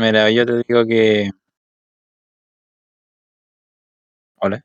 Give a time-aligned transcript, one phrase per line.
[0.00, 1.30] Mira, yo te digo que.
[4.36, 4.64] Hola,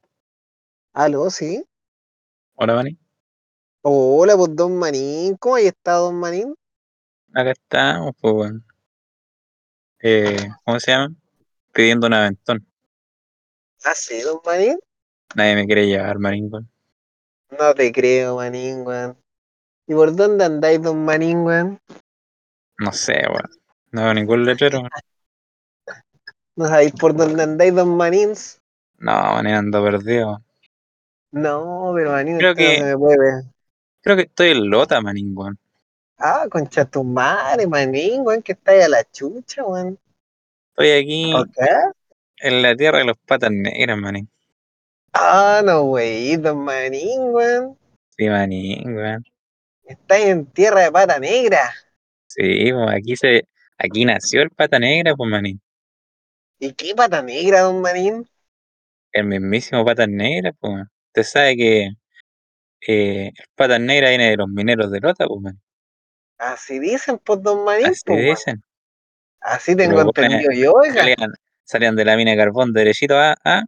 [0.93, 1.61] Aló, sí.
[2.55, 2.97] hola, Manny.
[3.81, 5.35] Hola, pues Don Manín.
[5.35, 6.55] ¿Cómo hay estado, Don Manín?
[7.33, 8.65] Acá estamos, pues, weón.
[9.99, 11.13] Eh, ¿cómo se llama?
[11.73, 12.65] Pidiendo un aventón.
[13.83, 14.79] Ah, sí, Don Manín.
[15.35, 16.71] Nadie me quiere llevar, Manín, weón.
[17.59, 19.17] No te creo, Manín, weón.
[19.85, 21.81] ¿Y por dónde andáis, Don Manín, weón?
[22.79, 23.49] No sé, weón.
[23.91, 24.81] No veo ningún letrero.
[26.55, 28.61] ¿No sabéis por dónde andáis, Don Manins?
[28.97, 30.41] No, Manín, ando perdido.
[31.31, 33.43] No, pero Manín, Creo no que- se me puede ver.
[34.01, 35.57] Creo que estoy en Lota, Manín, weón.
[36.17, 39.99] Ah, concha tu madre, Manín, weón, que estáis a la chucha, weón.
[40.69, 41.65] Estoy aquí ¿Por qué?
[42.37, 44.29] en la tierra de los patas negras, Manín.
[45.13, 47.77] Ah, no, wey, Don Manín, weón.
[48.17, 49.25] Sí, Manín, weón.
[49.83, 51.73] Estáis en tierra de pata negra.
[52.27, 53.47] Sí, pues aquí se.
[53.77, 55.61] Aquí nació el pata negra, pues, Manín.
[56.59, 58.27] ¿Y qué pata negra, Don Manín?
[59.13, 60.83] El mismísimo patas negras, pues.
[61.07, 61.89] Usted sabe que.
[62.87, 65.61] eh, el patas negras viene de los mineros de Lota, pues, Manín.
[66.37, 68.63] Así dicen, pues, Don Manín, Así pues, dicen.
[69.39, 70.95] Así tengo entendido yo, oiga.
[70.95, 73.63] salían, salían de la mina de carbón derechito a, a,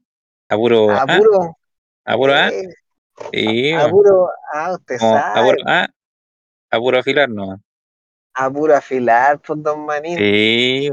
[0.49, 1.57] a puro A A, puro,
[2.05, 2.49] a puro A,
[3.31, 5.87] eh, a puro, ah, usted como a sabe, puro A,
[6.71, 7.59] a puro afilar nomás.
[8.33, 10.17] a puro afilar, pues, Don Manín.
[10.17, 10.89] Sí.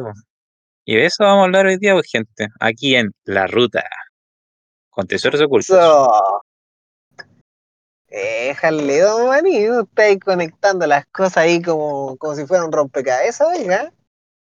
[0.84, 3.84] Y de eso vamos a hablar hoy día, pues, gente, aquí en La Ruta,
[4.90, 5.76] con tesoros ocultos.
[5.76, 6.42] Eso.
[8.08, 13.48] Déjale, Don Manín, usted ahí conectando las cosas ahí como, como si fuera un rompecabezas,
[13.48, 13.92] oiga.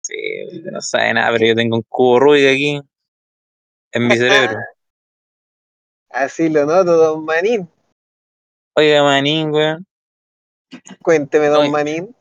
[0.01, 2.81] Sí, no sabe nada, pero yo tengo un cubo Rubik aquí
[3.91, 4.57] en mi cerebro.
[6.09, 7.69] Así lo noto, Don Manín.
[8.73, 9.85] Oiga, manín, weón,
[11.01, 11.69] Cuénteme, Don Oye.
[11.69, 12.15] Manín.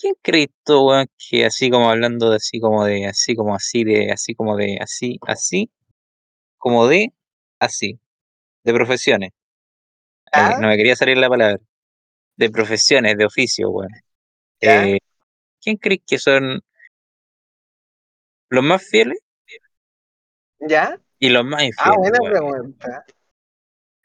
[0.00, 3.84] ¿Quién crees tú, weón, que así como hablando de así como de, así como así,
[3.84, 5.70] de, así como de, así, así,
[6.58, 7.12] como de,
[7.60, 8.00] así,
[8.64, 9.32] de profesiones?
[10.60, 11.58] No me quería salir la palabra.
[12.36, 13.90] De profesiones, de oficio, weón.
[14.60, 14.98] Eh,
[15.62, 16.62] ¿Quién crees que son
[18.50, 19.18] los más fieles
[20.60, 20.98] ¿Ya?
[21.20, 21.98] y los más Ah, infieles?
[21.98, 22.32] buena weón?
[22.32, 23.04] pregunta.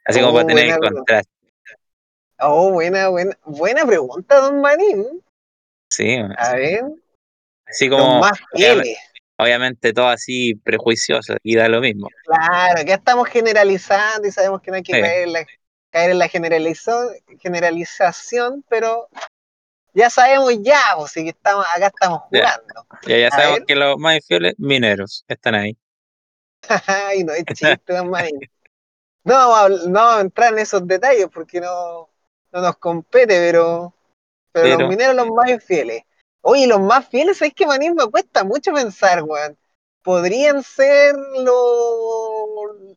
[0.06, 1.30] Así como Oh, para tener el buena contraste.
[2.40, 5.22] Oh, buena, buena, buena pregunta, Don Manín.
[5.88, 6.16] Sí.
[6.38, 6.84] A ver,
[7.66, 8.98] Así los como, más obviamente, fieles.
[9.36, 12.08] obviamente todo así prejuicioso y da lo mismo.
[12.24, 15.00] Claro, ya estamos generalizando y sabemos que no hay que Sí.
[15.00, 15.46] caer en la,
[15.90, 19.08] caer en la generalización, pero
[19.94, 22.86] ya sabemos ya, pues sí que estamos, acá estamos jugando.
[23.06, 25.76] Ya, ya sabemos que los más infieles, mineros, están ahí.
[26.86, 27.80] Ay, no es chiste.
[29.24, 32.08] No vamos, a, habl- no vamos a entrar en esos detalles porque no,
[32.52, 33.94] no nos compete, pero,
[34.56, 36.02] pero, Pero- los mineros los más infieles.
[36.40, 39.58] Oye, los más fieles, es que Manín me cuesta mucho pensar, weón.
[40.02, 42.96] Podrían ser los,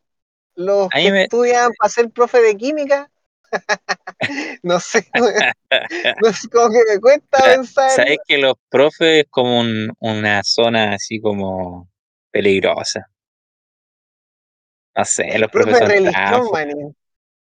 [0.56, 3.12] los que me- estudian para ser profe de química.
[4.64, 5.34] no sé, weón.
[6.24, 7.90] No sé, como que me cuesta Mira, pensar.
[7.92, 11.90] ¿Sabes que los profes es como un- una zona así como
[12.32, 13.10] peligrosa?
[14.96, 16.96] No sé, los profe profes de son religión.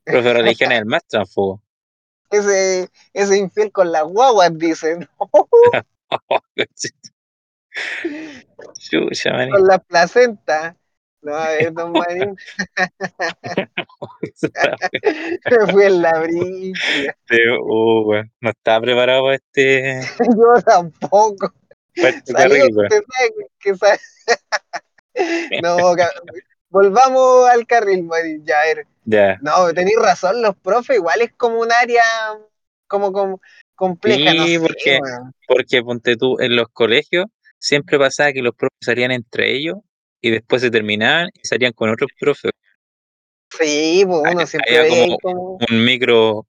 [0.04, 1.62] Profe de religión es el más tránfugo.
[2.34, 5.08] Ese, ese infiel con las guaguas, dicen.
[8.78, 10.76] Chucha, con la placenta.
[11.24, 12.36] No, a ver, don Marín,
[15.50, 17.16] me fui en la brígida.
[17.62, 21.50] Uh, no estaba preparado para este, Yo tampoco.
[21.94, 23.74] este Salió, usted sabe que
[25.62, 25.96] No,
[26.68, 28.44] volvamos al carril, Marín.
[28.44, 28.86] Ya, a ver.
[29.04, 29.38] Ya.
[29.42, 32.02] No, tenéis razón, los profes igual es como un área
[32.86, 33.40] como, como
[33.74, 34.98] compleja, no Sí, sé, porque-.
[35.46, 37.26] Porque ponte tú, en los colegios
[37.58, 39.76] siempre pasaba que los profes salían entre ellos
[40.20, 42.52] y después se terminaban y salían con otros profes.
[43.50, 45.58] Sí, pues uno siempre había como- como.
[45.70, 46.46] Un micro,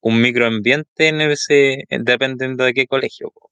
[0.00, 3.30] un microambiente en ese, dependiendo de qué colegio.
[3.30, 3.50] po.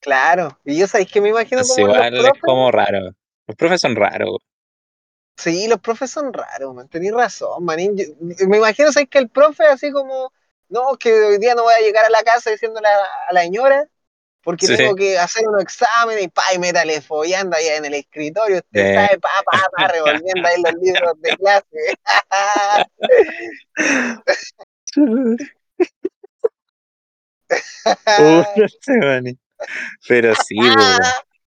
[0.00, 0.58] Claro.
[0.64, 3.10] Y yo sabéis que me imagino como los es como raro.
[3.46, 4.38] Los profes son raros.
[5.36, 6.88] Sí, los profes son raros, man.
[6.88, 7.96] Tenés razón, manín.
[7.96, 8.04] Yo-
[8.48, 9.08] me imagino, ¿sabes?
[9.08, 10.32] Que el profe así como,
[10.68, 12.96] no, que hoy día no voy a llegar a la casa diciéndole a,
[13.28, 13.88] a la señora
[14.42, 14.76] porque Sí.
[14.76, 18.80] tengo que hacer unos exámenes y pa, y métale follando allá en el escritorio, usted
[18.80, 18.94] Eh.
[18.94, 21.98] sabe, pa, pa, pa, revolviendo ahí los libros de clase.
[30.08, 30.56] Pero sí.
[30.56, 30.84] ¿Cómo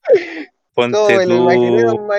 [0.75, 2.11] ponte imaginé, tú.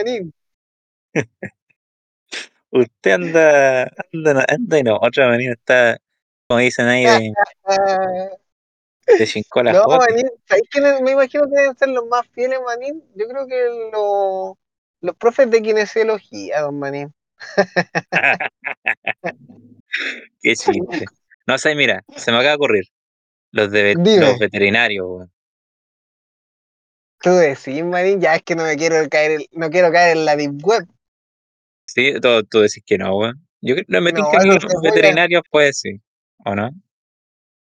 [2.71, 5.97] Usted anda, anda, anda y no, otra manera está,
[6.47, 7.33] como dicen ahí, de,
[9.05, 12.59] Te chincó la No, manín, ¿sabéis quiénes me imagino que deben ser los más fieles,
[12.63, 13.03] manín?
[13.15, 14.53] Yo creo que los,
[15.01, 17.11] los profes de kinesiología, don manín.
[20.41, 21.05] Qué chiste.
[21.47, 22.85] No sé, mira, se me acaba de ocurrir.
[23.51, 25.31] Los de los veterinarios, weón.
[27.21, 30.35] Tú decís, manín, ya es que no me quiero caer, no quiero caer en la
[30.35, 30.87] deep web.
[31.99, 33.45] Sí, tú, tú decís que no, weón.
[33.61, 36.01] Yo creo no me No, que los voy a- veterinarios puede sí.
[36.45, 36.71] ¿O no?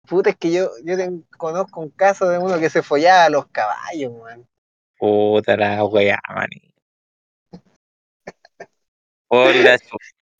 [0.07, 0.95] Puta, es que yo, yo
[1.37, 4.47] conozco un caso de uno que se follaba a los caballos, man.
[4.97, 6.73] Puta la weá, maní.
[9.27, 9.77] Por la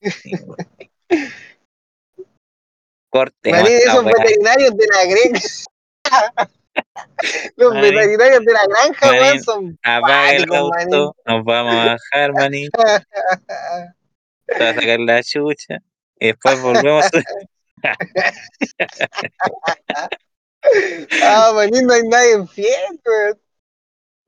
[3.44, 5.48] Manín, esta esos veterinarios de la granja.
[7.56, 7.94] los Manín.
[7.94, 10.72] veterinarios de la granja, Manín, weón, son Apaga el manín.
[10.94, 12.68] auto, nos vamos a bajar, maní.
[12.70, 12.82] Te
[14.58, 15.78] vas a sacar la chucha.
[16.18, 17.10] Y después volvemos a
[21.22, 23.40] Ah, manín, no hay nadie fiel, weón.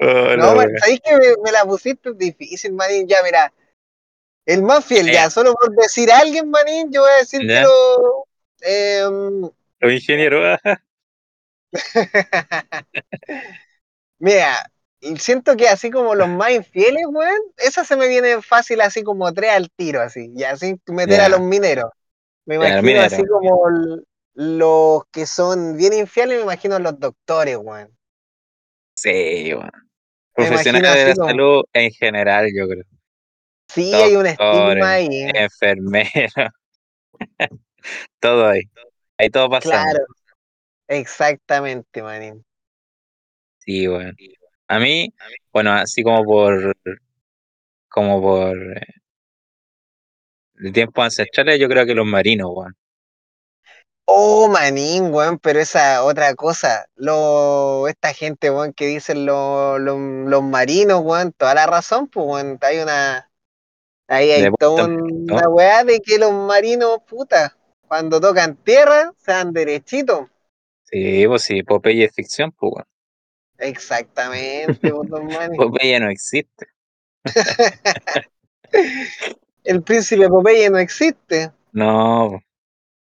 [0.00, 3.09] Oh, No, man, sabéis que me, me la pusiste difícil, manín.
[3.09, 3.53] Ya, mira.
[4.47, 5.12] El más fiel, Ya.
[5.25, 8.27] ya, solo por decir a alguien, manín, yo voy a decir que lo.
[8.61, 9.50] em,
[9.81, 10.59] Los ingenieros,
[14.19, 14.70] Mira,
[15.19, 19.32] siento que así como los más infieles, weón, esa se me viene fácil así como
[19.32, 21.91] tres al tiro, así, y así meter a los mineros.
[22.47, 23.62] Me imagino así como
[24.35, 27.97] los que son bien infieles, me imagino los doctores, weón.
[28.94, 29.71] Sí, weón.
[30.35, 32.85] Profesionales de la como- salud en general, yo creo.
[33.69, 35.09] Sí, hay un estigma ahí.
[35.35, 36.32] enfermeros.
[38.21, 38.62] todo ahí.
[39.19, 39.50] Ahí todo.
[39.61, 40.06] Claro,
[40.88, 42.44] exactamente, manín.
[43.58, 44.17] Sí, weón.
[44.69, 45.12] A mí,
[45.52, 46.75] bueno, así como por.
[47.88, 48.56] Como por.
[48.79, 48.87] eh,
[50.56, 52.76] de tiempos ancestrales, yo creo que los marinos, weón.
[54.11, 59.99] Oh, manín, weón, pero esa otra cosa, lo, esta gente, weón, que dicen lo- lo-
[59.99, 63.31] los marinos, weón, toda la razón, pues, weón, hay una,
[64.08, 67.56] ahí hay toda una weá de que los marinos, puta,
[67.88, 70.31] cuando tocan tierra, se dan derechito.
[70.90, 72.87] Sí, pues sí, Popeye es ficción, pues, weón.
[73.58, 75.11] Exactamente, pues.
[75.56, 76.67] Popeye no existe.
[79.64, 81.52] El príncipe Popeye no existe.
[81.73, 82.40] No,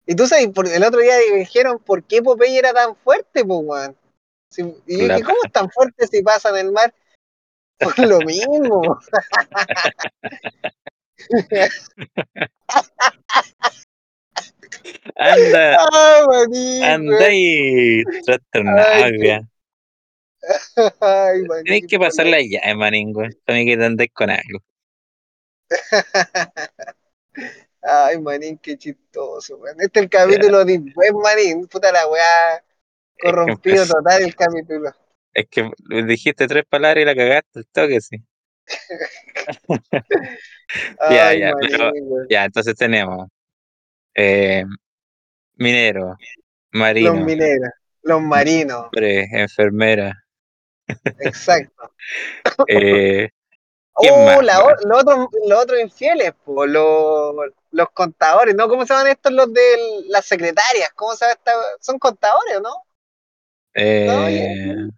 [0.06, 3.60] Y tú sabes, por, el otro día dijeron por qué Popeye era tan fuerte, pues,
[3.62, 3.96] weón.
[4.50, 6.94] Si- y yo dije, ¿cómo es tan fuerte si pasa en el mar?
[7.78, 8.98] Por lo mismo.
[15.16, 15.78] anda,
[16.94, 18.84] anda y trata una.
[21.00, 21.64] Ay, manín.
[21.64, 22.74] Tienes que pasarla ya, eh.
[22.76, 22.90] Para
[23.58, 24.60] mí que te andes con algo.
[27.82, 29.80] Ay, manín, qué chistoso, weón.
[29.80, 31.66] Este es el capítulo de web, manín.
[31.68, 32.64] Puta la weá.
[33.20, 34.92] Corrompido total el capítulo.
[35.32, 35.70] Es que
[36.06, 38.16] dijiste tres palabras y la cagaste el toque, sí.
[41.10, 42.26] Ya, Ay, ya, manín, pero- weón.
[42.28, 43.28] Ya, entonces tenemos
[44.16, 44.64] eh,
[45.54, 47.70] minero, Los marino, mineros,
[48.02, 50.12] los marinos, hombre, enfermera.
[51.20, 51.92] exacto.
[52.68, 53.28] Eh,
[53.98, 57.34] ¿Quién Oh, la los otros los otros infieles, po, los,
[57.70, 58.68] los contadores, ¿no?
[58.68, 60.90] ¿Cómo se llaman estos los de las secretarias?
[60.94, 61.52] ¿Cómo se esta?
[61.80, 62.82] Son contadores, ¿o ¿no?
[63.74, 64.88] eh,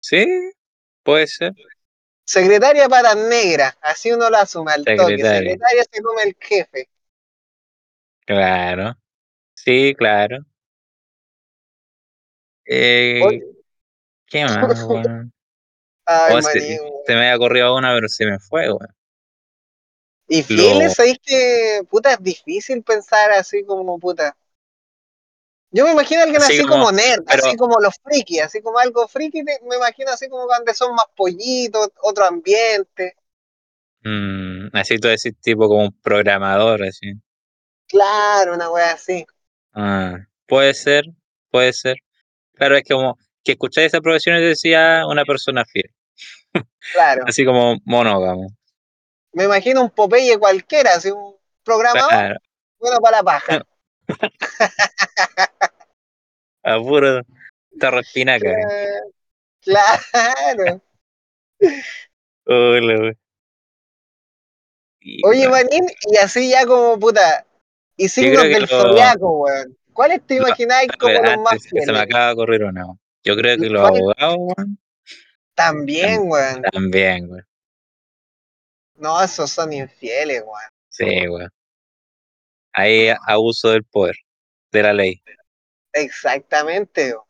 [0.00, 0.52] sí,
[1.02, 1.52] puede ser.
[2.24, 5.18] Secretaria para negra, así uno lo asume al toque.
[5.18, 6.88] Secretaria se come el jefe.
[8.26, 8.94] Claro.
[9.54, 10.44] Sí, claro.
[12.64, 13.44] Eh, Oye,
[14.26, 15.32] ¿Qué más, weón?
[16.06, 16.78] Ay, Oh, se, manín.
[17.06, 18.88] se me había ocurrido una, pero se me fue, weón.
[20.28, 24.36] Y lo- fieles, ¿sabéis que puta es difícil pensar así como puta?
[25.70, 28.42] Yo me imagino a alguien Así así, como- como, nerd, pero- así como los frikis,
[28.42, 33.16] así como algo friki, te- me imagino así como cuando son más pollitos, otro ambiente.
[34.04, 37.12] Mm, así tú decís, tipo como un programador, así.
[37.92, 39.26] Claro, una wea así.
[39.74, 41.04] Ah, puede ser,
[41.50, 41.96] puede ser.
[42.54, 45.92] Claro, es como que escucháis esa profesión y decía una persona fiel,
[46.94, 47.24] Claro.
[47.28, 48.48] así como monógamo.
[49.34, 52.36] Me imagino un Popeye cualquiera, así un programador, Claro,
[52.78, 53.62] bueno para la paja.
[56.64, 57.20] a puro
[57.78, 58.48] tarro espinaca.
[58.48, 59.00] Eh,
[59.60, 60.82] Claro.
[62.46, 63.12] Hola,
[65.24, 67.44] Oye, Manín, y así ya como puta.
[67.96, 69.76] Y signos del zodiaco, weón.
[69.92, 72.02] ¿Cuáles te imagináis a como los más que se me fieles?
[72.02, 72.86] acaba de ocurrir una.
[72.86, 73.00] weón.
[73.24, 74.78] Yo creo que los abogados, weón,
[75.54, 76.62] También, weón.
[76.62, 77.46] también, weón.
[78.94, 80.70] No, esos son infieles, weón.
[80.88, 81.50] Sí, weón.
[82.72, 84.16] Hay abuso del poder,
[84.70, 85.22] de la ley.
[85.92, 87.12] Exactamente.
[87.12, 87.24] weón.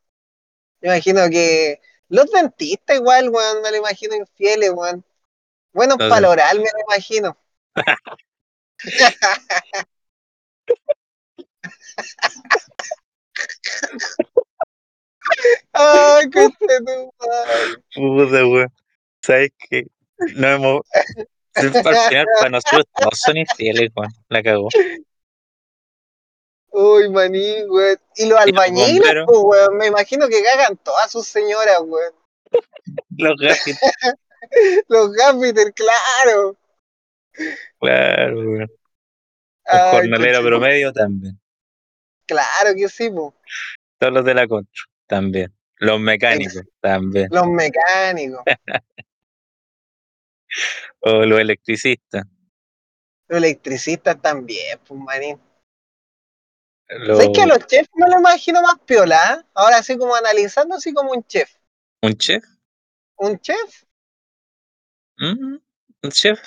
[0.81, 5.04] Me imagino que los dentistas igual, weón, me lo imagino infieles, weón.
[5.73, 7.37] Buenos Los para oral, me lo imagino.
[15.73, 17.11] Ay, madre.
[17.95, 18.73] Puta, weón.
[19.23, 19.87] ¿Sabes qué?
[20.35, 20.81] No hemos.
[21.54, 24.12] Al final, para nosotros todos son infieles, weón.
[24.28, 24.69] La cagó.
[26.71, 27.99] Uy, maní, weón.
[28.16, 32.14] Y los albañiles, pues, weón, me imagino que cagan todas sus señoras, weón.
[33.16, 33.59] los gatos,
[34.88, 36.57] Los gaffiter, claro.
[37.78, 38.71] claro, weón.
[39.64, 41.40] Ay, jornalero conche- promedio también.
[42.26, 43.33] Claro que sí, pues.
[43.99, 45.54] Todos los de la contra también.
[45.78, 47.28] Los mecánicos también.
[47.31, 48.42] Los mecánicos,
[51.00, 52.25] O los electricistas.
[53.28, 55.37] los electricistas también, pues, maní.
[56.88, 57.19] Los...
[57.19, 59.16] ¿Sabes que a los chefs me lo imagino más piola?
[59.23, 59.45] ah?
[59.54, 61.50] Ahora así como analizando así como un chef.
[62.02, 62.45] ¿Un chef?
[63.16, 63.85] ¿Un chef?
[65.19, 65.57] Mm,
[66.02, 66.38] Un chef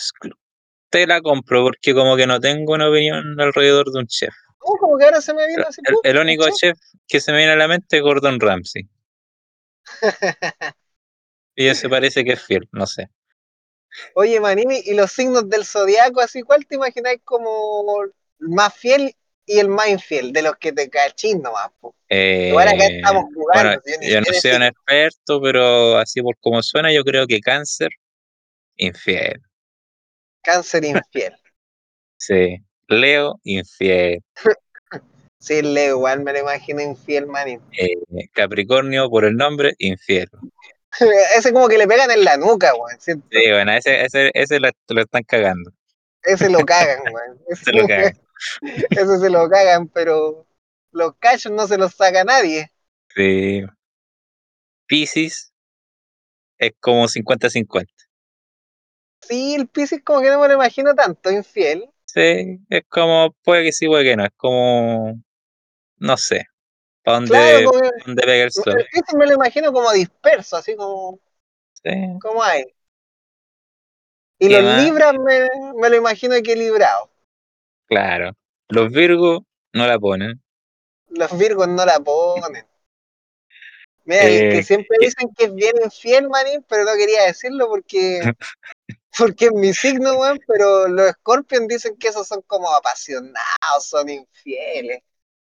[0.89, 4.34] te la compro porque como que no tengo una opinión alrededor de un chef.
[4.60, 5.82] No, como que ahora se me vino así.
[5.86, 6.56] El, el único chef.
[6.56, 8.88] chef que se me viene a la mente es Gordon Ramsay.
[11.56, 13.10] Y ese parece que es fiel, no sé.
[14.15, 18.12] Oye, Manini, y los signos del zodiaco, así, ¿cuál te imagináis como el
[18.50, 19.15] más fiel
[19.46, 20.34] y el más infiel?
[20.34, 21.96] De los que te cachís nomás, po.
[22.10, 23.82] Igual acá Eh, estamos jugando.
[23.82, 27.89] bueno, yo no soy un experto, pero así por como suena, yo creo que cáncer,
[28.77, 29.42] infiel.
[30.46, 31.36] Cáncer infiel.
[32.18, 32.64] Sí.
[32.88, 34.24] Leo, infiel.
[35.38, 37.62] Sí, Leo, igual me lo imagino infiel, Manini.
[37.78, 40.30] Eh, Capricornio, por el nombre, infiel.
[41.38, 43.00] Ese como que le pegan en la nuca, weón.
[43.00, 43.14] Sí,
[43.52, 45.72] bueno, ese, ese, ese lo, lo están cagando.
[46.24, 47.40] Ese lo cagan, weón.
[47.54, 48.18] Se lo cagan.
[48.90, 50.48] Ese se lo cagan, pero
[50.92, 52.72] los cachos no se los saca nadie.
[53.14, 53.62] Sí.
[54.88, 55.54] Piscis
[56.58, 57.88] es como 50-50.
[59.27, 61.91] Sí, el Pisces como que no me lo imagino tanto infiel.
[62.05, 64.25] Sí, es como, puede que sí, puede que no.
[64.25, 65.22] Es como,
[66.00, 66.46] no sé,
[67.03, 68.77] para dónde, Claro, como dónde pega el sol.
[68.77, 71.20] el Pisces me lo imagino como disperso, así como,
[71.74, 72.65] Sí, como hay.
[74.39, 74.63] Y ¿Qué los más?
[74.63, 77.10] libras me, me lo imagino equilibrado.
[77.88, 78.32] claro.
[78.70, 79.41] Los Virgos
[79.74, 80.41] no la ponen.
[81.10, 82.63] Los Virgos no la ponen.
[84.05, 87.67] Mira, que- Eh, que siempre dicen que es bien infiel, manín, pero no quería decirlo
[87.67, 88.32] porque,
[89.17, 93.36] porque es mi signo, weón, pero los Scorpions dicen que esos son como apasionados,
[93.81, 95.01] son infieles,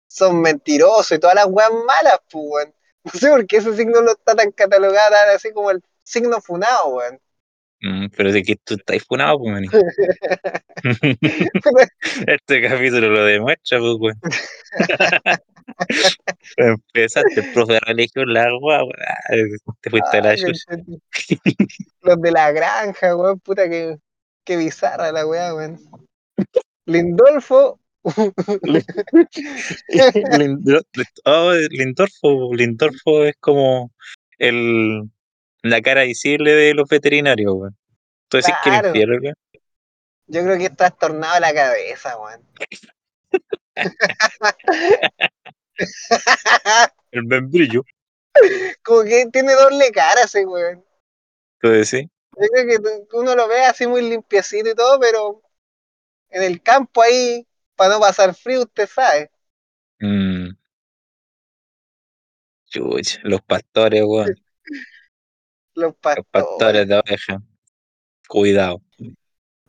[0.07, 2.75] son mentirosos y todas las weas malas, pues, weón.
[3.03, 6.89] No sé por qué ese signo no está tan catalogado así como el signo funado,
[6.89, 7.19] weón.
[7.81, 9.67] Mm, pero de que tú estás funado, pues, maní.
[12.27, 14.19] Este capítulo lo demuestra, pues, weón.
[16.57, 19.33] Empezaste el profe de religión, la guau, ah,
[19.81, 20.77] te fuiste a la chucha.
[22.01, 23.97] Los de la granja, weón, puta que,
[24.43, 25.79] que bizarra la weá, weón.
[26.85, 27.79] Lindolfo,
[30.37, 30.85] Lindor-
[31.25, 33.91] oh, Lindorfo, Lindorfo es como
[34.39, 35.09] el,
[35.63, 37.77] la cara visible de los veterinarios, weón.
[38.27, 38.87] Tú decís que Claro.
[38.89, 39.35] infiel, weón.
[40.27, 42.41] yo creo que está estornado la cabeza, weón.
[47.11, 47.83] El membrillo.
[48.83, 50.83] Como que tiene doble cara ese weón.
[51.59, 52.07] Tú decís.
[52.37, 55.41] Yo creo que uno lo ve así muy limpiecito y todo, pero
[56.29, 59.29] en el campo ahí, para no pasar frío, usted sabe.
[59.99, 60.51] Mm.
[62.67, 64.33] Chuch, los pastores, weón.
[65.75, 67.41] Los Los pastores de oveja.
[68.27, 68.81] Cuidado,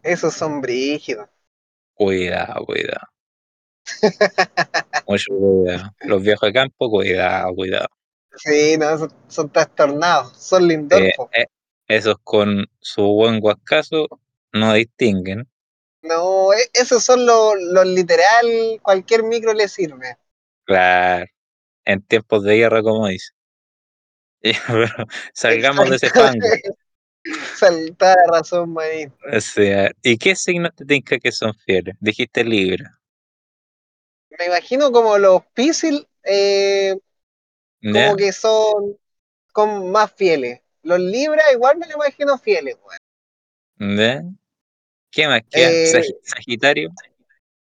[0.04, 1.28] esos son brígidos.
[1.94, 3.06] cuidado, cuidado.
[5.06, 5.90] Mucho cuidado.
[6.02, 7.86] Los viejos de campo, cuidado, cuidado.
[8.36, 11.30] Sí, no, son, son trastornados, son Eh, lindolfos.
[11.32, 11.46] eh,
[11.88, 14.06] esos con su buen guascazo
[14.52, 15.48] no distinguen.
[16.02, 18.46] No, e- esos son los, los literal,
[18.82, 20.16] cualquier micro le sirve.
[20.64, 21.26] Claro,
[21.86, 23.32] en tiempos de guerra, como dice.
[24.66, 24.88] Pero
[25.32, 26.46] salgamos de ese fango.
[27.54, 29.12] Sal- Toda la razón, manín.
[29.32, 31.94] O sea, ¿y qué signos te tinca que son fieles?
[32.00, 32.98] Dijiste Libra.
[34.38, 36.96] Me imagino como los Piscis, eh,
[37.80, 38.96] como que son
[39.52, 40.60] como más fieles.
[40.82, 42.76] Los Libra igual me lo imagino fieles,
[43.78, 44.38] weón.
[45.10, 45.70] ¿Qué más queda?
[45.70, 46.90] Eh, Sag- Sagitario.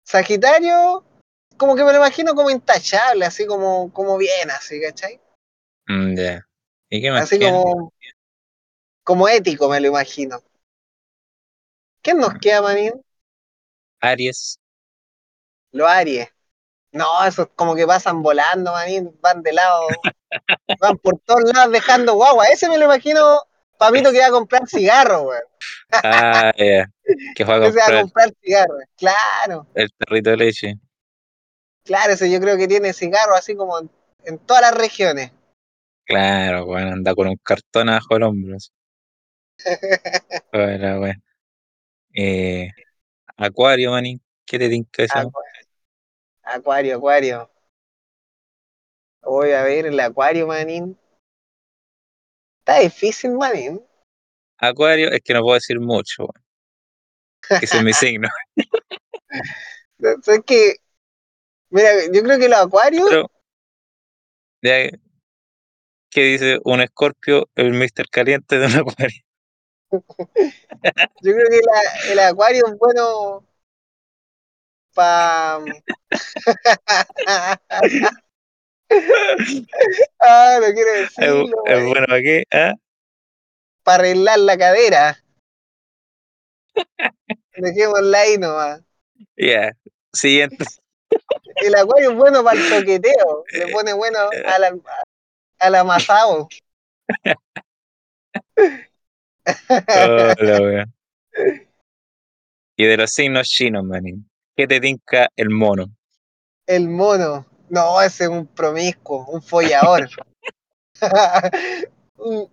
[0.05, 1.05] Sagitario,
[1.57, 5.21] como que me lo imagino como intachable, así como, como bien, así, ¿cachai?
[5.87, 6.47] Mm, Ya.
[6.91, 7.53] ¿Y qué más Así queda?
[7.53, 7.93] como,
[9.05, 10.43] como ético me lo imagino.
[12.03, 12.93] ¿Quién nos queda, manín?
[14.03, 14.59] Aries.
[15.73, 16.29] Los Aries.
[16.93, 19.89] No, esos como que pasan volando, manín, van de lado,
[20.81, 22.47] van por todos lados dejando guagua.
[22.47, 23.43] Ese me lo imagino,
[23.79, 25.43] Pamito que va a comprar cigarro, weón.
[26.03, 26.91] Ah, ya.
[27.35, 28.75] Que fue a Ese va a comprar comprar cigarro.
[28.97, 30.75] Claro, el tarrito de leche.
[31.85, 33.91] claro, ese yo creo que tiene cigarro así como en,
[34.25, 35.33] en todas las regiones.
[36.11, 38.57] Claro, bueno, anda con un cartón abajo el hombro.
[38.57, 38.71] así.
[40.53, 41.23] Hola, weón.
[42.15, 42.69] Eh,
[43.37, 44.21] Acuario, manín.
[44.45, 45.15] ¿Qué te tinca eso?
[45.19, 45.33] Acu-
[46.43, 47.51] Acuario, acuario.
[49.23, 50.99] Voy a ver el acuario, manín.
[52.59, 53.81] Está difícil, manín.
[54.59, 56.45] Acuario es que no puedo decir mucho, weón.
[57.61, 58.29] Que ese es mi signo.
[59.99, 60.77] Es que,
[61.71, 63.31] mira, yo creo que los acuarios, Pero,
[64.63, 64.91] ya,
[66.11, 68.09] ¿qué dice un escorpio, el Mr.
[68.11, 69.23] Caliente de un acuario?
[69.93, 73.45] yo creo que la- el acuario es bueno
[74.95, 75.61] para...
[80.21, 82.45] ah, no quiero decirlo, es bueno para qué?
[82.53, 82.75] ¿Ah?
[83.83, 85.25] Para arreglar la cadera.
[87.57, 88.83] Dejémosla ahí nomás.
[89.37, 89.73] Ya.
[90.13, 90.65] Siguiente.
[91.57, 93.45] El acuario es bueno para el toqueteo.
[93.53, 94.83] Le pone bueno al, al,
[95.61, 96.49] al amasado.
[99.89, 100.95] Hola, weón.
[102.77, 104.27] Y de los signos chinos, manín.
[104.57, 105.85] ¿Qué te tinca el mono?
[106.67, 107.45] El mono.
[107.69, 110.09] No, ese es un promiscuo, un follador.
[112.17, 112.49] un,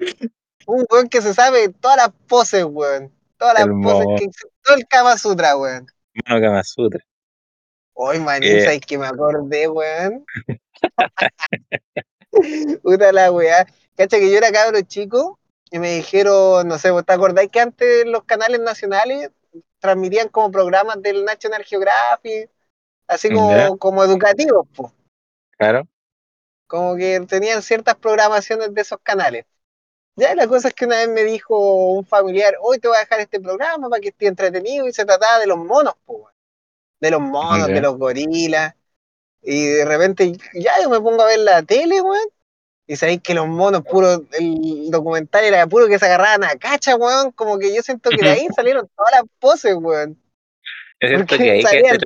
[0.67, 3.09] un weón que se sabe todas las poses, weón.
[3.37, 4.17] Todas las El poses mono.
[4.19, 4.27] que.
[4.63, 5.87] Todo el Kama Sutra, weón.
[6.27, 6.99] Mono Kama Sutra.
[7.93, 8.19] Hoy, Eh.
[8.19, 10.25] manín, ¿sabes que me acordé, weón?
[12.83, 13.65] Puta la weá.
[13.95, 15.39] Cacha que yo era cabro chico
[15.71, 19.31] y me dijeron, no sé, ¿vos te acordáis que antes los canales nacionales
[19.79, 22.49] transmitían como programas del National Geographic,
[23.07, 24.93] así como, como educativos, pues?
[25.57, 25.87] Claro.
[26.67, 29.45] como que tenían ciertas programaciones de esos canales.
[30.15, 31.57] Ya la cosa es que una vez me dijo
[31.91, 35.05] un familiar, hoy te voy a dejar este programa para que esté entretenido y se
[35.05, 36.31] trataba de los monos, weón.
[36.99, 38.75] de los monos, de los gorilas.
[39.41, 42.27] Y de repente ya yo me pongo a ver la tele, weón.
[42.89, 46.95] Y sabéis que los monos, puro, el documental era puro que se agarraban a cacha,
[46.95, 47.31] weón.
[47.31, 50.17] Como que yo siento que de ahí salieron todas las poses, weón.
[50.99, 51.99] Porque que ahí salían-.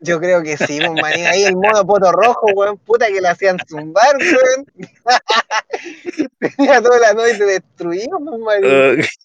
[0.00, 1.26] Yo creo que sí, pues, manín.
[1.26, 4.66] Ahí el mono poto rojo, weón, puta que le hacían zumbar, weón.
[6.56, 8.70] Tenía toda la noche destruido, pues, manín.
[8.70, 9.24] Oh.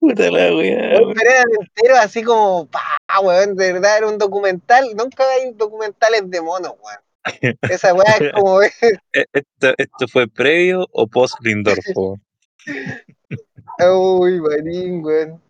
[0.00, 2.80] Puta la weá, eran enteros así como, pa,
[3.20, 4.84] weón, de verdad era un documental.
[4.96, 7.00] Nunca hay documentales de monos, weón.
[7.62, 8.62] Esa weá es como,
[9.12, 12.18] Eh, ¿Esto, ¿Esto fue previo o post Lindorfo?
[13.80, 15.42] uy, manín, weón.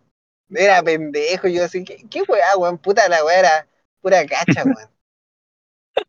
[0.50, 2.78] Era pendejo, yo así, ¿qué, qué weá, weón?
[2.78, 3.68] Puta la weá era
[4.00, 4.90] pura cacha, weón.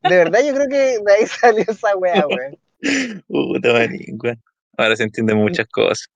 [0.04, 2.58] De verdad yo creo que de ahí salió esa weá, weón.
[3.28, 4.42] Puta manín, weón.
[4.78, 6.08] Ahora se entienden muchas cosas.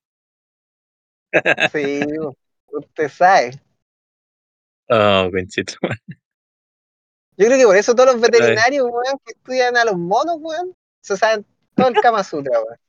[1.71, 2.01] Sí,
[2.67, 3.59] usted sabe.
[4.89, 5.73] Oh, conchito.
[7.35, 10.75] Yo creo que por eso todos los veterinarios, weón, que estudian a los monos, weón,
[11.01, 12.79] se saben todo el Kama Sutra, weón.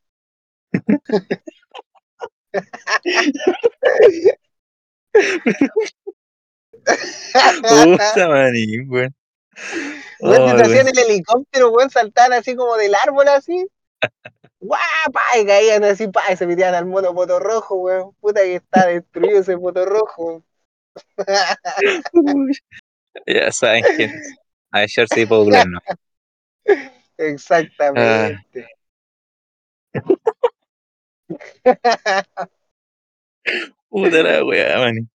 [8.29, 9.15] Manín, weón.
[10.21, 13.67] Weón, te hacían el helicóptero, weón, saltaban así como del árbol, así.
[14.61, 15.21] ¡Guapa!
[15.41, 18.15] Y caían así, pa, y se metían al mono poto rojo, weón.
[18.21, 20.43] Puta que está destruido ese poto rojo.
[22.13, 22.53] Uy.
[23.27, 24.13] Ya saben es.
[24.71, 25.79] A Jersey Popular, no.
[27.17, 28.67] Exactamente.
[33.89, 35.09] Puta la weá, manín.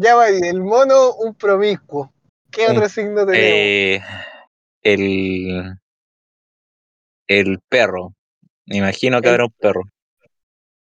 [0.00, 2.12] ya va bien, el mono, un promiscuo.
[2.50, 3.36] ¿Qué otro signo tenemos?
[3.36, 4.00] Eh,
[4.82, 5.78] el.
[7.28, 8.14] El perro.
[8.66, 9.82] Me imagino que El- habrá un perro.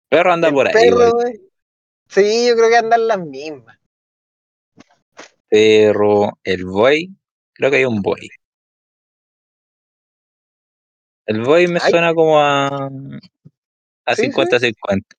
[0.09, 1.13] Perro anda por ahí, perro.
[2.09, 3.79] Sí, yo creo que andan las mismas.
[5.49, 7.09] Perro, el buey.
[7.53, 8.29] Creo que hay un buey.
[11.27, 11.91] El buey me Ay.
[11.91, 12.89] suena como a.
[14.07, 14.41] A Sí, sí.
[14.41, 15.15] 50-50.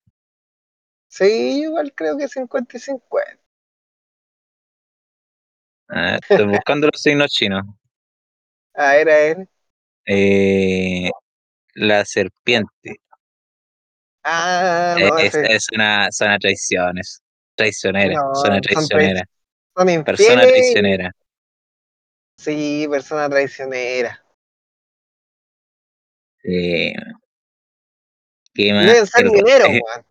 [1.09, 3.43] Sí, igual creo que 50 y 50.
[5.89, 7.65] Ah, estoy buscando los signos chinos.
[8.75, 9.49] A ver, a ver.
[10.07, 11.09] Eh,
[11.75, 13.01] la serpiente.
[14.23, 17.21] Ah, Eh, no, es, es una, a traiciones.
[17.55, 18.13] Traicionera.
[18.15, 19.23] No, son traicionera.
[19.75, 21.11] son Persona traicionera.
[22.37, 24.23] Sí, persona traicionera.
[26.43, 26.93] Eh,
[28.53, 28.85] ¿Qué más?
[28.85, 30.05] Deben ser mineros, weón.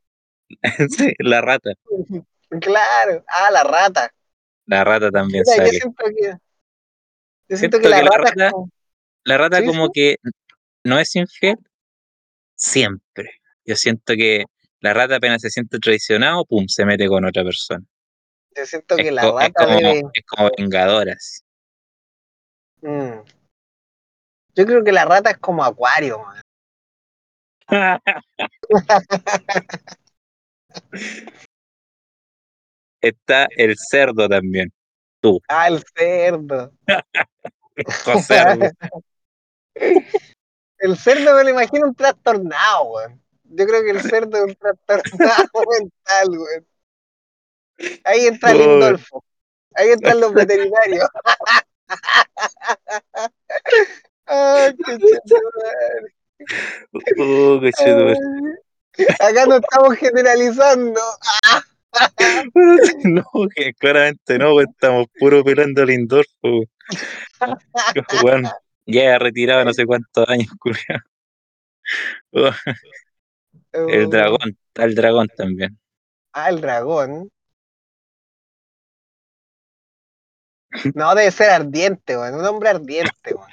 [0.91, 1.71] sí, la rata.
[2.61, 3.25] Claro.
[3.27, 4.09] Ah, la rata.
[4.67, 5.71] La rata también yo sale.
[5.71, 6.29] siento que,
[7.49, 8.71] yo siento Siento que la que rata rata, como-
[9.27, 9.91] la rata Sí, como sí.
[9.93, 10.17] que
[10.85, 11.57] no es infiel
[12.55, 13.31] siempre.
[13.65, 14.45] Yo siento que
[14.81, 17.85] la rata apenas se siente traicionado, pum, se mete con otra persona.
[18.57, 20.03] yo siento Es, que la co- es rata como, debe.
[20.15, 21.13] es como vengadora.
[21.15, 21.41] así.
[22.83, 23.21] Mm.
[24.55, 26.25] Yo creo que la rata es como acuario.
[33.01, 34.73] Está el cerdo también.
[35.21, 36.73] Tú, Ah, el cerdo.
[38.27, 38.71] cerdo.
[40.79, 43.23] El cerdo me lo imagino un trastornado, weón.
[43.45, 46.67] Yo creo que el cerdo es un trastornado mental, weón.
[48.05, 49.25] Ahí entra Uy, Lindolfo.
[49.75, 51.09] Ahí entran los veterinarios.
[54.29, 54.99] Ah, qué
[57.17, 58.09] oh, chido.
[58.09, 61.01] Ay, Acá no estamos generalizando.
[63.05, 66.65] No, que claramente no, estamos puro pelando al Lindorfo.
[68.23, 68.51] weón.
[68.87, 71.01] Ya retirado no sé cuántos años, culiao.
[72.33, 72.51] Oh,
[73.73, 75.79] El Oh, dragón, está el dragón también.
[76.33, 77.31] Ah, el dragón.
[80.95, 82.35] No, debe ser ardiente, weón.
[82.35, 83.51] Un hombre ardiente, weón.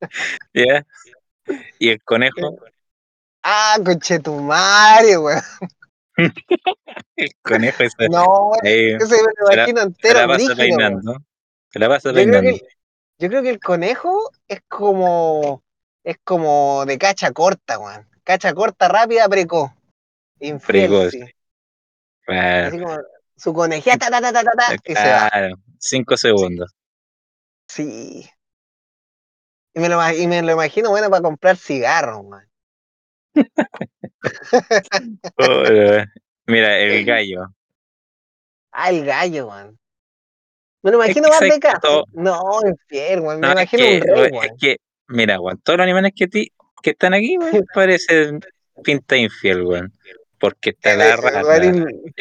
[0.54, 0.86] ¿Ya?
[1.78, 2.38] Y el conejo,
[3.44, 5.42] Ah, conchetumare, weón.
[7.16, 10.78] el conejo ese, No, ese me lo se imagino se entero la pasa brígido, weón.
[10.78, 11.16] peinando.
[11.72, 12.50] Se la pasa peinando.
[13.22, 15.62] Yo creo que el conejo es como
[16.02, 18.08] es como de cacha corta, weón.
[18.24, 19.70] Cacha corta, rápida, precoz.
[20.40, 21.10] Infiel, Precoz.
[21.12, 21.20] sí.
[22.22, 22.96] Claro, Así como
[23.36, 25.30] su conejía, ta, ta, ta, ta, ta, ta, y se va.
[25.30, 26.74] claro, cinco segundos.
[27.68, 28.28] Sí.
[29.74, 32.48] Y me lo, y me lo imagino, bueno, para comprar cigarros, weón.
[35.38, 35.62] Oh,
[36.46, 37.46] Mira, el gallo.
[38.72, 39.78] Ah, el gallo, weón.
[40.82, 41.80] Me lo imagino más de casa.
[42.12, 43.40] No, infiel, weón.
[43.40, 44.76] Me No, es imagino que, un rey, es que,
[45.08, 48.40] mira, weón, todos los animales que, ti, que están aquí, weón, parecen
[48.82, 49.92] pinta infiel, weón.
[50.38, 51.60] Porque está la rata,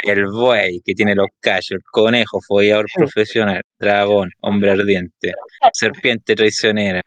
[0.03, 5.33] el buey que tiene los callos, el conejo, follador profesional, dragón, hombre ardiente,
[5.73, 7.01] serpiente traicionera,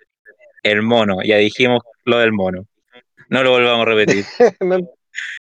[0.64, 2.66] el mono, ya dijimos lo del mono.
[3.28, 4.24] No lo volvamos a repetir.
[4.60, 4.78] no,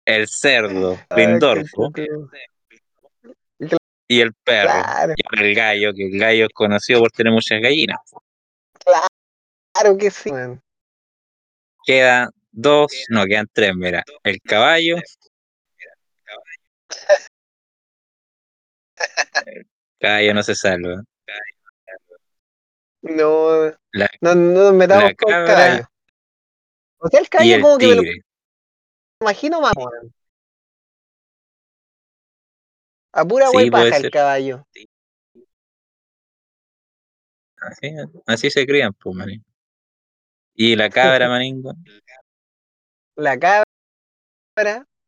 [0.04, 1.90] El cerdo, Lindorfo,
[4.08, 4.70] y el perro.
[4.70, 7.98] Claro, Y el gallo, que el gallo es conocido por tener muchas gallinas.
[9.72, 10.30] claro que sí.
[11.84, 14.02] Quedan dos, no, quedan tres, mira.
[14.22, 14.96] El caballo.
[19.46, 19.66] El
[20.00, 21.02] caballo no se salva.
[23.02, 25.84] No, La, no, no nos metamos con el caballo.
[26.98, 28.02] O sea, el y caballo el como que me lo
[29.20, 29.74] imagino más.
[33.16, 34.10] A pura Sí, puede el ser.
[34.10, 34.66] caballo.
[37.58, 37.94] Así,
[38.26, 39.44] así se crían, pues, manín.
[40.54, 41.72] Y la cabra, maningo.
[43.16, 43.64] La cabra,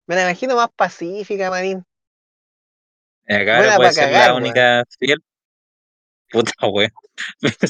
[0.07, 1.85] me la imagino más pacífica, manín.
[3.27, 4.43] La cabra Buena puede pa' ser cagar, la weón.
[4.43, 5.19] única fiel.
[6.31, 6.91] Puta, weón.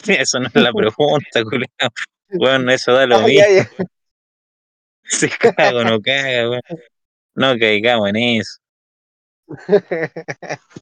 [0.06, 1.90] Eso no es la pregunta, culiao.
[2.30, 3.44] Weón, eso da lo mismo.
[3.44, 3.70] ya, ya.
[5.02, 6.62] Si cago no caga, weón.
[7.34, 8.58] No caigamos en eso.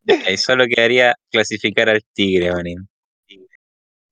[0.04, 2.88] Y solo quedaría clasificar al tigre, manín.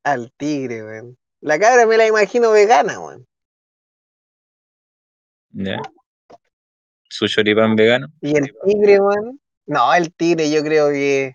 [0.04, 1.18] Al tigre, weón.
[1.40, 3.26] La cabra me la imagino vegana, weón.
[5.50, 5.80] ¿Ya?
[7.08, 8.08] Su choripán vegano.
[8.20, 9.40] Y el tigre, weón.
[9.66, 11.34] No, el tigre yo creo que.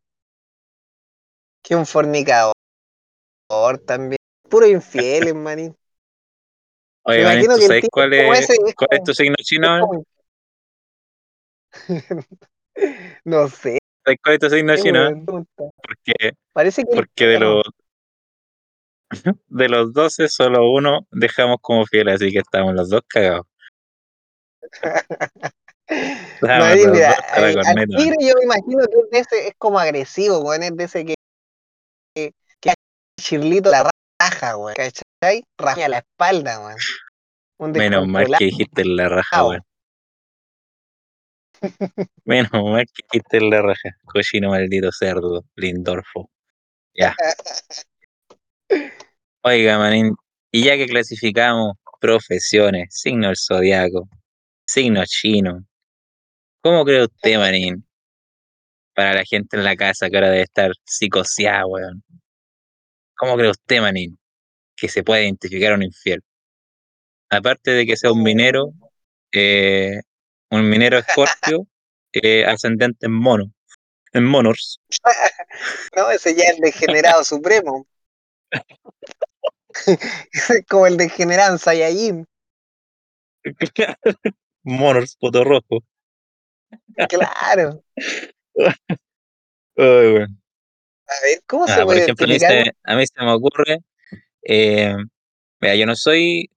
[1.62, 2.54] que un fornicador
[3.86, 4.20] también.
[4.50, 5.76] Puro infiel, manín.
[7.04, 10.06] Oye, manín, ¿tú sabes cuál es, cuál es tu signo chino?
[13.26, 15.10] no sé, ¿Sabes cuál es tu signo chino?
[15.56, 17.64] Porque, Parece que porque de los
[19.48, 23.46] de los 12, solo uno dejamos como fiel, así que estamos los dos cagados.
[26.40, 30.38] Los mira, al, al tigre yo me imagino que es, de ese, es como agresivo,
[30.42, 31.16] weón, es de ese que,
[32.14, 32.74] que, que
[33.20, 33.90] Chirlito la
[34.22, 35.44] raja, weón, ¿cachai?
[35.58, 36.60] Raja a la espalda,
[37.58, 37.74] weón.
[37.74, 39.64] Menos mal que dijiste la raja, weón.
[42.26, 43.90] Menos mal que en la raja.
[44.06, 46.30] Cochino maldito cerdo, Lindorfo.
[46.94, 47.16] Ya.
[49.44, 50.16] Oiga, manín,
[50.52, 54.10] y ya que clasificamos profesiones, signo del zodiaco,
[54.66, 55.66] signo chino,
[56.62, 57.86] ¿cómo cree usted, manín?
[58.94, 62.04] Para la gente en la casa que ahora debe estar psicoseada, weón.
[63.16, 64.20] ¿Cómo cree usted, manín,
[64.76, 66.22] que se puede identificar a un infiel?
[67.30, 68.74] Aparte de que sea un minero,
[69.32, 70.02] eh,
[70.52, 71.68] un minero escorpio,
[72.14, 73.52] eh, ascendente en mono.
[74.14, 74.80] en Monors.
[75.96, 77.86] No, ese ya es el degenerado supremo.
[80.32, 82.26] Ese es como el degenerado en Saiyajin.
[84.64, 85.84] Monors, poto rojo.
[87.10, 87.84] Claro.
[89.78, 93.80] A ver, ¿cómo se Ah, por puede ejemplo, se, a mí se me ocurre,
[94.44, 94.96] eh,
[95.60, 96.50] mira, yo no soy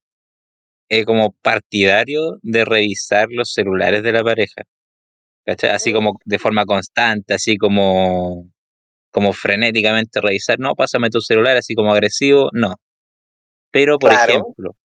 [0.94, 4.62] eh, como partidario de revisar los celulares de la pareja,
[5.46, 5.70] ¿cachai?
[5.70, 8.50] Así como de forma constante, así como,
[9.10, 12.76] como frenéticamente revisar, no, pásame tu celular, así como agresivo, no.
[13.72, 14.32] Pero, por Claro.
[14.32, 14.76] ejemplo,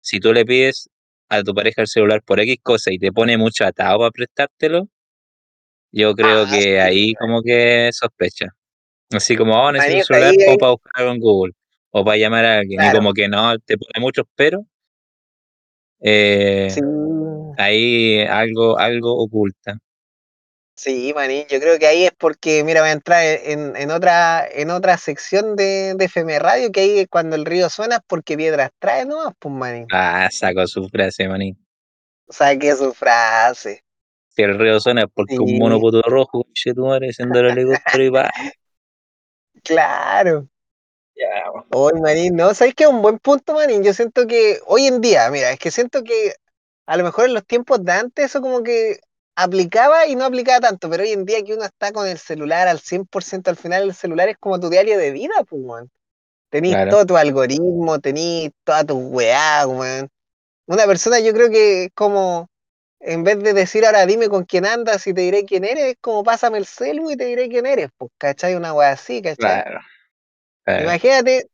[0.00, 0.88] si tú le pides
[1.30, 4.88] a tu pareja el celular por X cosa y te pone mucho atado para prestártelo,
[5.92, 6.70] yo creo Ah, que sí.
[6.70, 8.46] ahí como que sospecha.
[9.12, 11.52] Así como, oh, necesito un celular ahí, ahí, para buscar algo en Google
[11.90, 12.98] o para llamar a alguien y claro.
[13.00, 14.66] como que no, te pone muchos pero,
[16.00, 16.80] eh, Sí.
[17.56, 19.78] ahí algo, algo oculta.
[20.76, 24.46] Sí, manín, yo creo que ahí es porque, mira, voy a entrar en, en otra,
[24.48, 28.36] en otra sección de, de FM Radio, que ahí cuando el río suena es porque
[28.36, 29.34] piedras trae, ¿no?
[29.40, 29.86] Pues, manín.
[29.92, 31.54] Ah, saco su frase, maní.
[32.30, 33.84] Saqué su frase.
[34.30, 37.46] Si el río suena es porque un mono Sí, puto rojo, che tu madre, el
[37.58, 38.30] helicóptero y va.
[39.62, 40.48] claro.
[41.18, 41.66] Ya, weón.
[41.70, 42.86] Hoy, manín, no, ¿sabes qué?
[42.86, 43.82] Un buen punto, manín.
[43.82, 46.34] Yo siento que hoy en día, mira, es que siento que
[46.86, 49.00] a lo mejor en los tiempos de antes eso como que
[49.34, 52.68] aplicaba y no aplicaba tanto, pero hoy en día que uno está con el celular
[52.68, 55.90] al 100%, al final el celular es como tu diario de vida, pues, weón.
[56.50, 60.08] Tenís Claro, todo tu algoritmo, tenís toda tu weá, weón.
[60.66, 62.48] Una persona yo creo que es como,
[63.00, 65.96] en vez de decir ahora dime con quién andas y te diré quién eres, es
[66.00, 68.54] como pásame el celu y te diré quién eres, pues, ¿cachai?
[68.54, 69.36] Una weá así, ¿cachai?
[69.36, 69.80] claro,
[70.76, 70.84] claro.
[70.84, 71.48] Imagínate,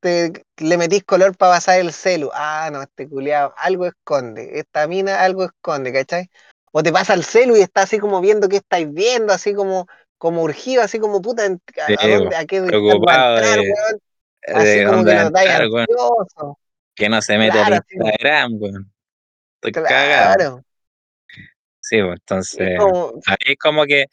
[0.00, 2.30] te, le metís color para pasar el celu.
[2.34, 4.58] Ah, no, este culiado algo esconde.
[4.58, 6.28] Esta mina algo esconde, ¿cachai?
[6.72, 9.86] O te pasa el celu y está así como viendo qué estáis viendo, así como,
[10.18, 12.18] como urgido, así como puta, Sí, ¿a, a po.
[12.18, 14.00] dónde, a qué a Preocupado entrar, de, weón?
[14.46, 16.58] Así de como que a lo entrar, ansioso.
[16.94, 18.92] Que no se mete al Claro, como, Instagram, weón.
[19.54, 20.34] Estoy cagado.
[20.36, 20.64] claro.
[21.80, 24.06] Sí, pues Es entonces, como, ahí es como que,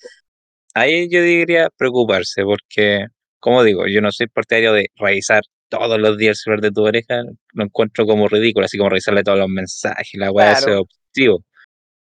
[0.74, 3.08] ahí yo diría preocuparse, porque,
[3.42, 6.84] como digo, yo no soy partidario de revisar todos los días el celular de tu
[6.84, 7.24] pareja,
[7.54, 10.82] lo encuentro como ridículo, así como revisarle todos los mensajes, la weá, eso es claro,
[10.82, 11.46] obsesivo.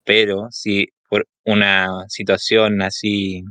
[0.06, 3.43] Pero si por una situación así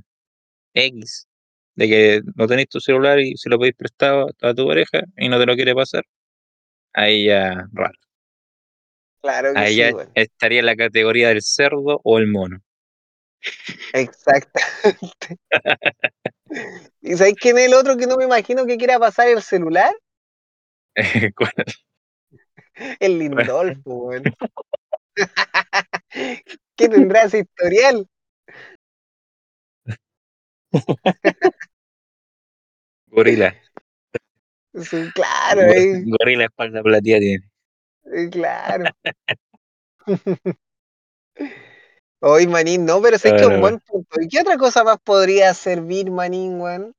[0.75, 1.29] X,
[1.77, 5.29] de que no tenéis tu celular y se lo pedís prestado a tu pareja y
[5.29, 6.05] no te lo quiere pasar,
[6.95, 7.99] ahí ya, raro.
[9.21, 12.63] claro que Ahí sí, ya estaría en la categoría del cerdo o el mono.
[13.95, 14.61] Exacto.
[17.03, 19.93] ¿Y sabéis quién es el otro que no me imagino que quiera pasar el celular?
[22.99, 24.23] El Lindolfo, weón.
[26.77, 28.07] ¿Qué tendrá ese historial?
[33.09, 33.55] Gorila.
[34.75, 37.45] Sí, claro, eh, Gorila espalda plateada tiene.
[38.15, 38.85] eh, claro.
[42.21, 44.21] Hoy, manín, no, pero sé que es un buen punto.
[44.21, 46.95] ¿Y qué otra cosa más podría servir, manín, weón?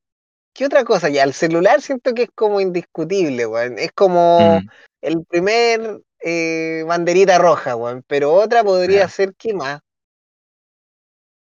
[0.54, 1.10] ¿Qué otra cosa?
[1.10, 3.78] Ya, el celular siento que es como indiscutible, weón.
[3.78, 4.70] Es como mm,
[5.02, 8.04] el primer eh, banderita roja, weón.
[8.08, 9.80] Pero otra podría ser, ¿qué más?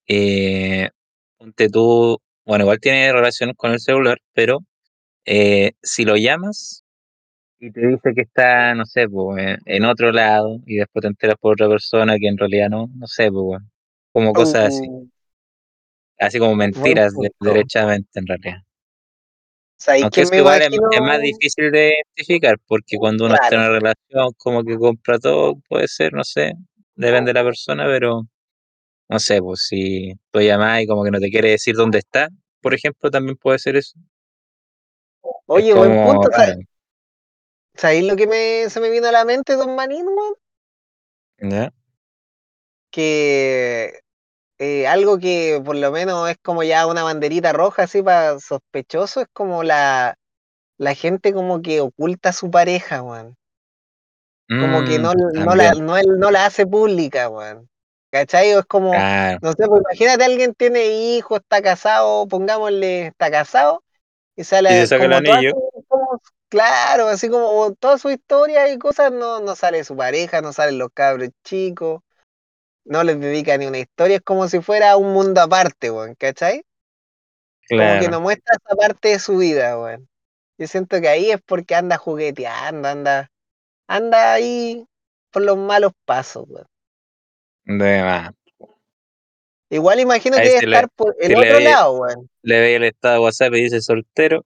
[0.06, 0.88] Eh,
[1.36, 4.60] ponte tú, bueno, igual tiene relación con el celular, pero
[5.24, 6.84] eh, si lo llamas
[7.58, 11.08] y te dice que está, no sé, pues, en, en otro lado y después te
[11.08, 13.70] enteras por otra persona que en realidad no, no sé, weón.
[14.12, 15.06] como cosas así, Uh,
[16.18, 18.58] así como mentiras de- derechamente en realidad.
[19.78, 23.34] ¿Sabéis Aunque que eso me igual es, es más difícil de identificar, porque cuando uno
[23.34, 26.52] está en una relación como que compra todo, puede ser, no sé,
[26.94, 28.22] depende de la persona, pero
[29.08, 32.28] no sé, pues si tú llamas y como que no te quiere decir dónde está,
[32.62, 33.98] por ejemplo, también puede ser eso.
[35.54, 36.28] Es Oye, buen punto.
[36.30, 36.54] raro,
[37.76, 40.34] ¿Sabéis lo que me, se me vino a la mente, don Manín, weón?
[41.38, 41.72] ¿ya?
[42.90, 44.00] Que
[44.58, 49.22] eh, algo que por lo menos es como ya una banderita roja así para sospechoso,
[49.22, 50.16] es como la,
[50.78, 53.36] la gente como que oculta a su pareja, weón.
[54.56, 57.68] Como que Mm, no, no la, no, no la hace pública, weón.
[58.10, 58.54] ¿Cachai?
[58.54, 59.40] O es como, claro.
[59.40, 63.82] no sé, pues imagínate alguien tiene hijos, está casado, pongámosle, está casado,
[64.36, 65.52] y Y se sale saca el como toda anillo,
[66.48, 70.78] claro, así como toda su historia y cosas, no, no sale su pareja, no salen
[70.78, 72.02] los cabros chicos,
[72.84, 76.64] no les dedica ni una historia, es como si fuera un mundo aparte, weón, ¿cachai?
[77.68, 80.08] Como que claro, no muestra esa parte de su vida, weón.
[80.58, 83.30] Yo siento que ahí es porque anda jugueteando, anda,
[83.88, 84.86] anda ahí
[85.30, 86.66] por los malos pasos, weón.
[87.64, 88.30] de más.
[89.68, 92.30] Igual imagino A que debe le, estar por el le otro lado, weón.
[92.42, 94.44] le ve el estado de WhatsApp y dice soltero,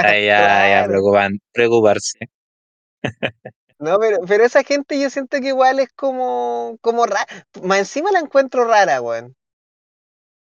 [0.00, 2.18] ahí ya, preocupan, preocuparse.
[3.78, 7.26] No, pero, pero esa gente yo siento que igual es como, como rara.
[7.62, 9.34] Más encima la encuentro rara, weón.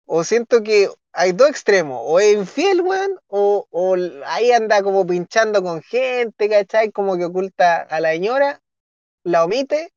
[0.08, 2.00] O siento que hay dos extremos.
[2.04, 6.92] O es infiel, weón, o, o ahí anda como pinchando con gente, ¿cachai?
[6.92, 8.62] Como que oculta a la señora,
[9.24, 9.92] la omite.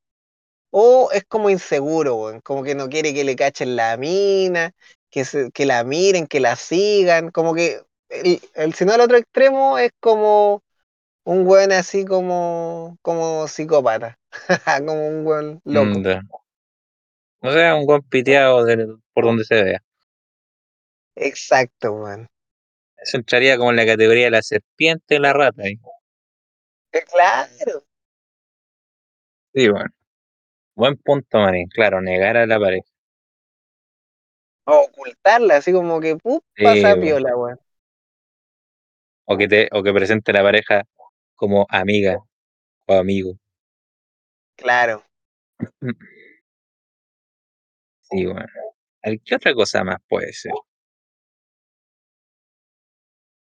[0.70, 2.40] O es como inseguro, weón.
[2.42, 4.72] Como que no quiere que le cachen la mina,
[5.10, 7.30] que, se- que la miren, que la sigan.
[7.32, 10.62] Como que el, el, si no el otro extremo es como
[11.24, 14.18] un weón así como, como psicópata.
[14.86, 15.98] como un weón loco.
[15.98, 16.22] Mm, ya.
[17.40, 19.82] O sea, un buen piteado de- por donde se vea.
[21.14, 22.28] Exacto, weón.
[22.96, 25.62] Eso entraría como en la categoría de la serpiente y la rata.
[25.66, 25.78] Eh,
[27.10, 27.84] Claro.
[29.54, 29.90] Sí, bueno.
[30.74, 31.68] Buen punto, Marín.
[31.68, 32.86] Claro, negar a la pareja.
[34.64, 36.42] O ocultarla, así como que ¡pup!
[36.56, 37.00] Sí, pasa bueno.
[37.02, 37.60] piola, weón.
[39.30, 40.84] O que te, o que presente la pareja
[41.34, 42.16] como amiga
[42.86, 43.38] o amigo.
[44.56, 45.04] Claro.
[48.00, 48.46] Sí, bueno.
[49.02, 50.52] ¿Qué otra cosa más puede ser?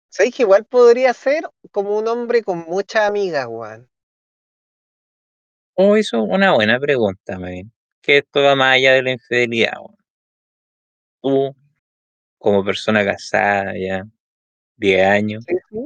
[0.08, 3.90] ¿Sabes que igual podría ser como un hombre con muchas amigas, weón?
[5.74, 7.72] Oh, eso es una buena pregunta, Marín.
[8.00, 9.72] Que esto va más allá de la infidelidad.
[9.80, 9.96] weón.
[11.20, 11.56] Tú,
[12.38, 14.04] como persona casada ya,
[14.76, 15.78] 10 años, Sí, sí.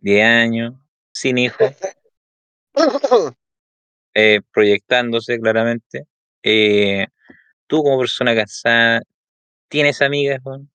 [0.00, 0.74] 10 años,
[1.12, 1.72] sin hijos,
[4.14, 6.06] eh, proyectándose claramente.
[6.42, 7.06] eh,
[7.66, 9.02] tú como persona casada,
[9.68, 10.70] ¿tienes amigas, weón?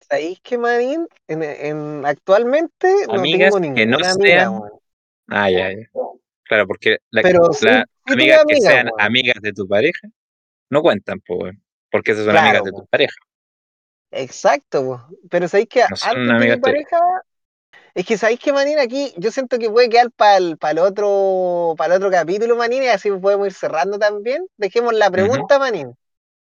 [0.00, 1.06] ¿Sabéis que, manín?
[1.28, 4.52] En, en- actualmente no Amigas tengo que no ninguna amiga, sean.
[4.60, 4.72] weón.
[5.28, 5.86] Ah, ya, ya.
[6.44, 9.00] Claro, porque la- Pero sí, las sí tuve amigas que amigas, sean weón.
[9.00, 10.08] amigas de tu pareja
[10.70, 11.62] no cuentan, pues, weón.
[11.90, 12.88] Porque esas son Claro, amigas de tu weón.
[12.90, 13.14] pareja,
[14.12, 15.08] Exacto.
[15.28, 16.98] Pero sabéis que no antes de mi pareja,
[17.94, 21.74] es que sabéis que, manín, aquí yo siento que puede quedar para el, el otro,
[21.76, 24.46] para el otro capítulo, manín, y así podemos ir cerrando también.
[24.56, 25.94] Dejemos la pregunta, manín.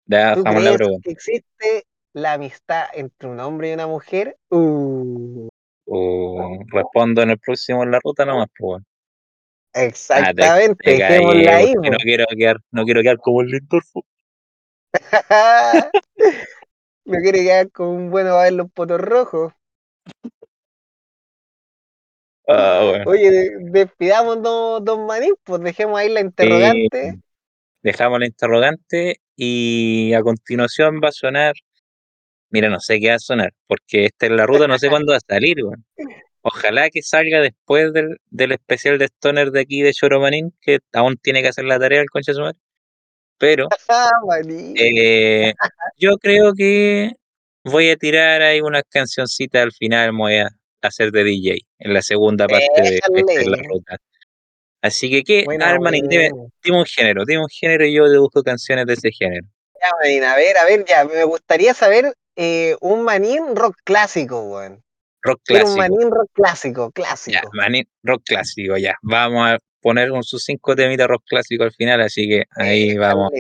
[0.06, 1.00] Ya ¿Tú la pregunta.
[1.02, 4.36] que existe la amistad entre un hombre y una mujer?
[4.50, 5.48] Uh,
[5.86, 8.86] O respondo en el próximo en la ruta nomás, pues, weón.
[9.76, 13.48] Ah, te, exactamente, te dejémosla caí, ahí, no quiero quedar, no quiero quedar como el
[13.48, 14.04] Lindorfo.
[17.06, 19.52] No quiere quedar con un bueno a ver los potos rojos.
[22.46, 23.04] Ah, bueno.
[23.10, 27.18] Oye, de- despidamos dos, dos manís, pues dejemos ahí la Eh, interrogante.
[27.82, 31.54] dejamos la interrogante y a continuación va a sonar.
[32.50, 35.12] Mira, no sé qué va a sonar, porque esta es la ruta, no sé cuándo
[35.12, 35.84] va a salir, weón.
[36.42, 41.16] Ojalá que salga después del, del especial de Stoner de aquí de Choromanín, que aún
[41.16, 42.58] tiene que hacer la tarea el concha de su madre.
[43.38, 43.68] Pero
[44.77, 45.55] eh,
[45.97, 47.12] yo creo que
[47.64, 50.49] voy a tirar ahí unas cancioncitas al final, me voy a
[50.83, 53.97] hacer de DJ en la segunda parte de es la ruta.
[54.83, 55.44] Así que, ¿qué?
[55.47, 59.11] Bueno, Armanín, dime, un género, dime un género y yo te busco canciones de ese
[59.12, 59.47] género.
[59.81, 61.05] Ya, manín, a ver, a ver, ya.
[61.05, 64.84] Me gustaría saber eh, un manín rock clásico, weón.
[65.24, 65.76] Rock un clásico.
[65.78, 67.50] manín rock clásico, Ya, clásico.
[67.54, 68.94] manín, rock clásico, ya.
[69.02, 73.30] Vamos a poner un sus cinco temitas rock clásico al final, así que ahí vamos,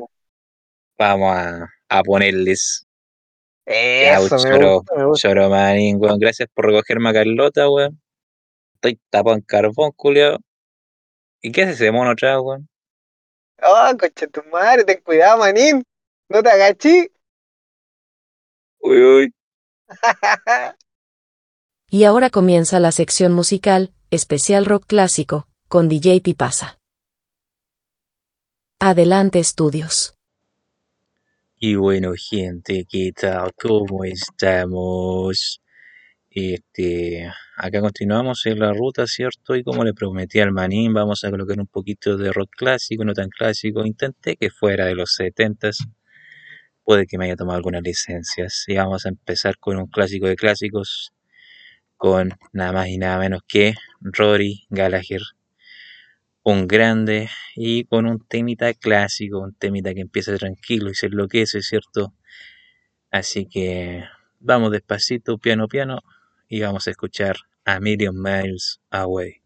[0.98, 2.86] vamos a, a ponerles.
[3.66, 6.18] Ya, Eso, choro, gusta, manín, weón.
[6.18, 8.00] Gracias por recogerme a Carlota, weón.
[8.74, 10.38] Estoy tapado en carbón, culiao.
[11.42, 12.68] ¿Y qué hace ese mono atrás, weón?
[13.62, 15.82] Oh, coche tu madre, ten cuidado, manín.
[16.30, 17.08] No te agachí.
[18.80, 19.34] Uy, uy.
[21.94, 26.80] Y ahora comienza la sección musical, especial rock clásico, con DJ Pipasa.
[28.80, 30.16] Adelante estudios.
[31.56, 33.52] Y bueno, gente, ¿qué tal?
[33.54, 35.60] ¿Cómo estamos?
[36.30, 39.54] Este, acá continuamos en la ruta, ¿cierto?
[39.54, 43.12] Y como le prometí al manín, vamos a colocar un poquito de rock clásico, no
[43.12, 43.86] tan clásico.
[43.86, 45.78] Intenté que fuera de los setentas.
[46.82, 48.64] Puede que me haya tomado algunas licencias.
[48.66, 51.13] Y vamos a empezar con un clásico de clásicos,
[51.96, 55.22] con nada más y nada menos que Rory Gallagher.
[56.42, 61.62] Un grande y con un temita clásico, un temita que empieza tranquilo y se enloquece,
[61.62, 62.12] ¿cierto?
[63.10, 64.04] Así que
[64.40, 66.00] vamos despacito, piano, piano,
[66.48, 69.43] y vamos a escuchar A Million Miles Away.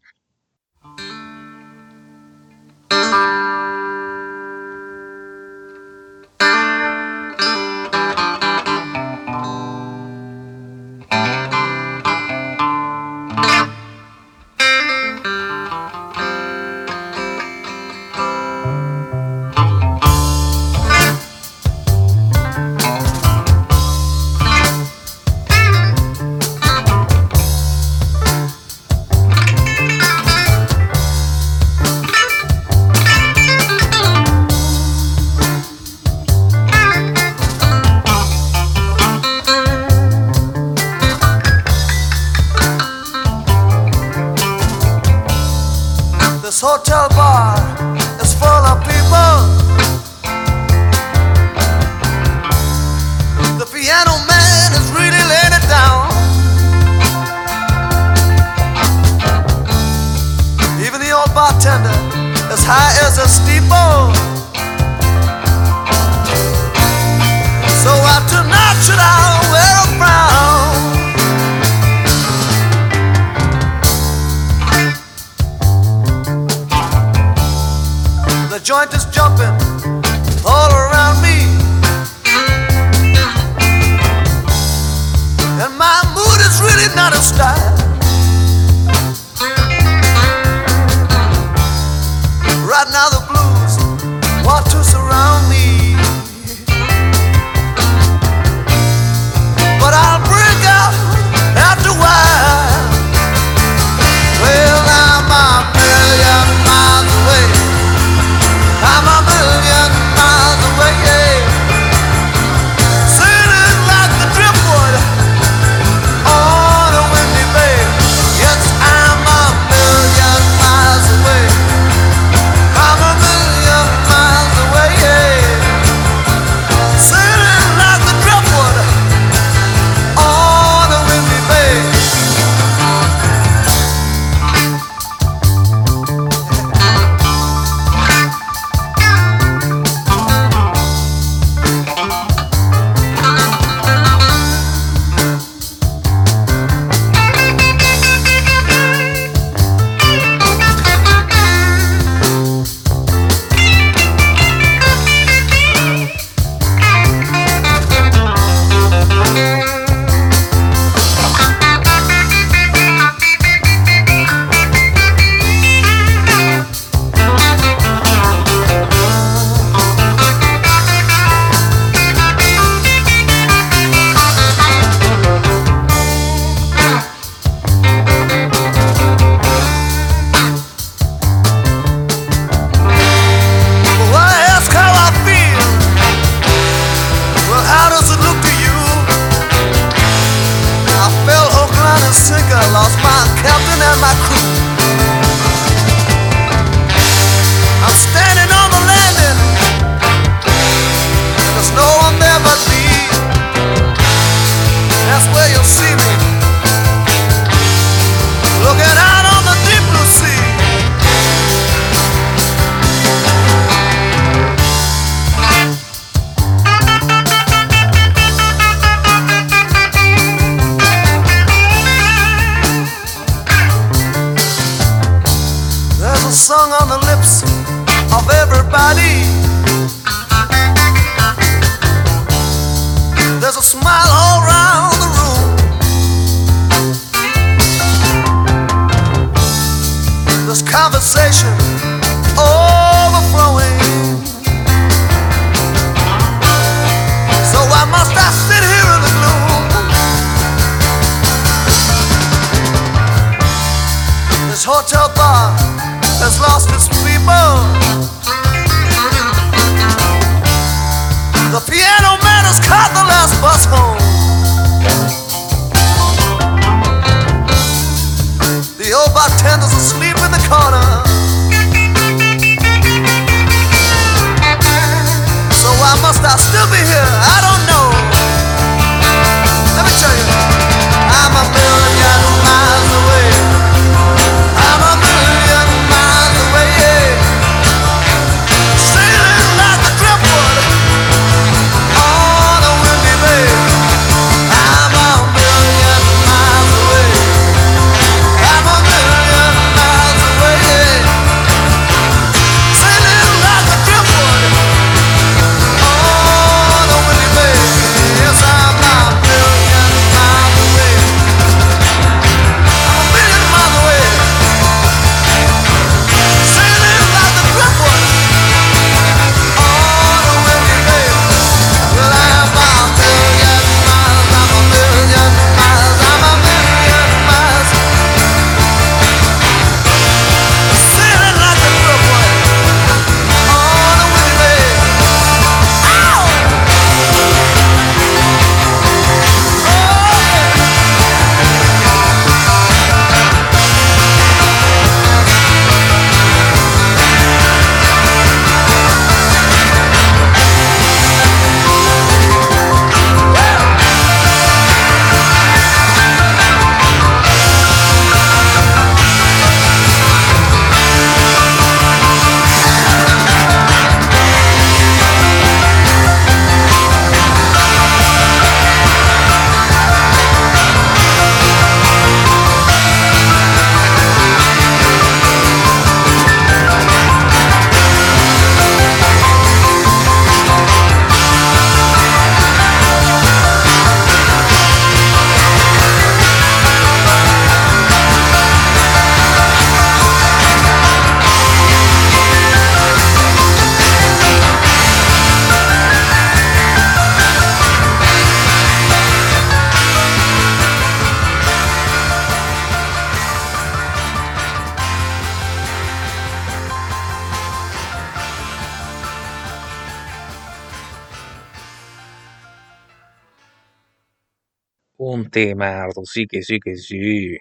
[416.05, 417.37] Sí que sí que sí.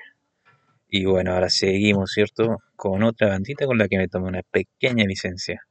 [0.88, 2.58] Y bueno, ahora seguimos, ¿cierto?
[2.76, 5.62] Con otra bandita con la que me tomé una pequeña licencia.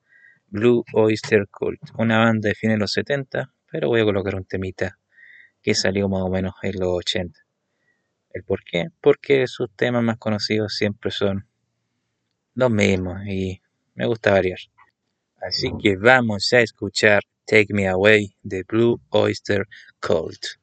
[0.47, 4.45] Blue Oyster Cult, una banda de fines de los 70, pero voy a colocar un
[4.45, 4.97] temita
[5.61, 7.39] que salió más o menos en los 80.
[8.31, 8.87] ¿El por qué?
[9.01, 11.47] Porque sus temas más conocidos siempre son
[12.53, 13.61] los mismos y
[13.95, 14.59] me gusta variar.
[15.41, 19.67] Así que vamos a escuchar Take Me Away de Blue Oyster
[19.99, 20.57] Cult.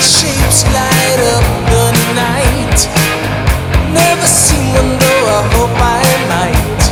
[0.00, 1.86] Shapes light up the
[2.16, 2.78] night.
[3.92, 6.82] Never seen one though I hope I might.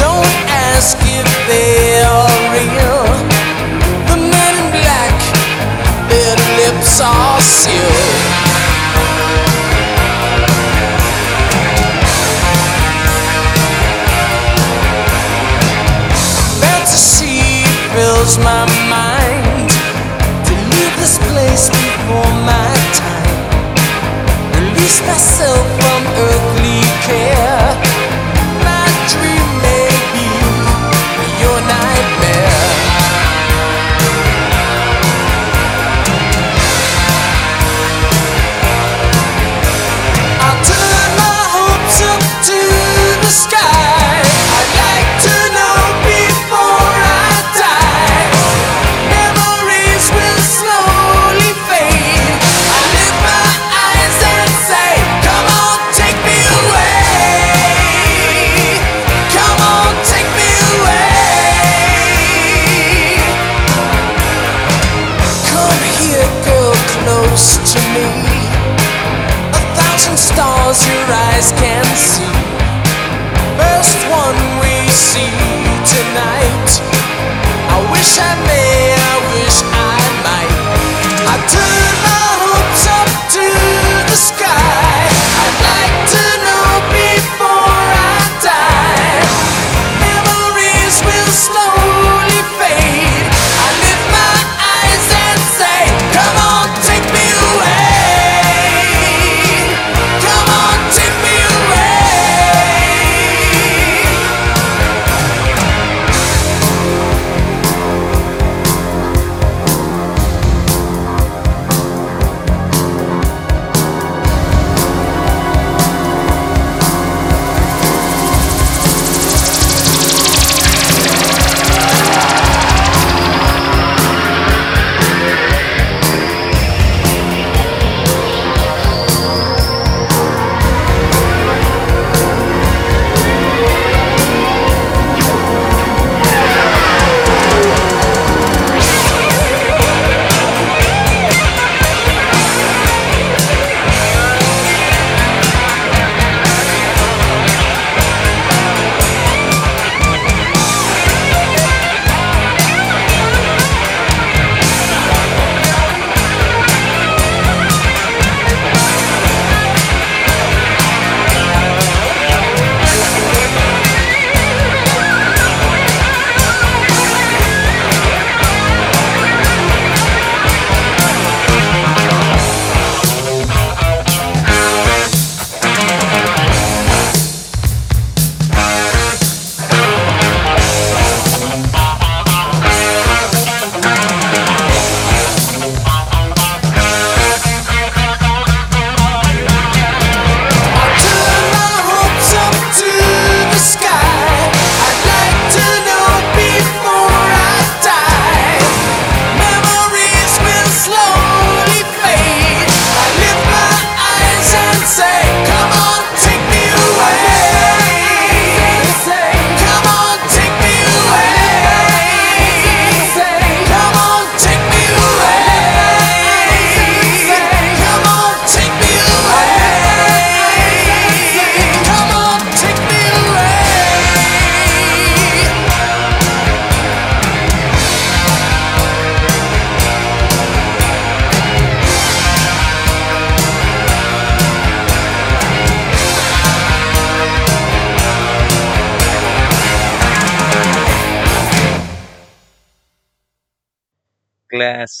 [0.00, 0.36] Don't
[0.72, 3.04] ask if they are real.
[4.08, 5.16] The men in black,
[6.08, 8.46] their lips are sealed.
[16.60, 18.75] Fantasy fills my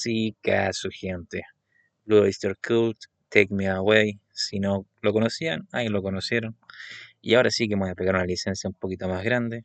[0.06, 1.42] clásica, su gente.
[2.04, 2.98] Blue Oyster Cult,
[3.28, 4.20] Take Me Away.
[4.32, 6.56] Si no lo conocían, ahí lo conocieron.
[7.20, 9.64] Y ahora sí que me voy a pegar una licencia un poquito más grande.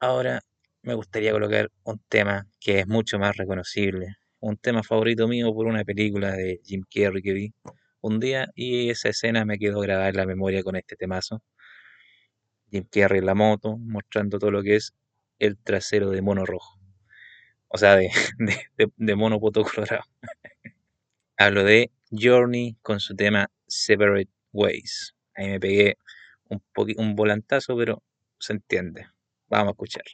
[0.00, 0.40] Ahora
[0.82, 4.16] me gustaría colocar un tema que es mucho más reconocible.
[4.40, 7.54] Un tema favorito mío por una película de Jim Carrey que vi
[8.00, 11.42] un día y esa escena me quedó grabada en la memoria con este temazo.
[12.70, 14.94] Jim Carrey en la moto, mostrando todo lo que es
[15.38, 16.77] el trasero de mono rojo.
[17.68, 18.10] O sea, de,
[18.76, 20.02] de, de, mono poto colorado.
[21.36, 25.14] Hablo de Journey con su tema Separate Ways.
[25.34, 25.96] Ahí me pegué
[26.48, 26.62] un,
[26.96, 28.02] un volantazo, pero
[28.38, 29.06] se entiende.
[29.48, 30.04] Vamos a escuchar.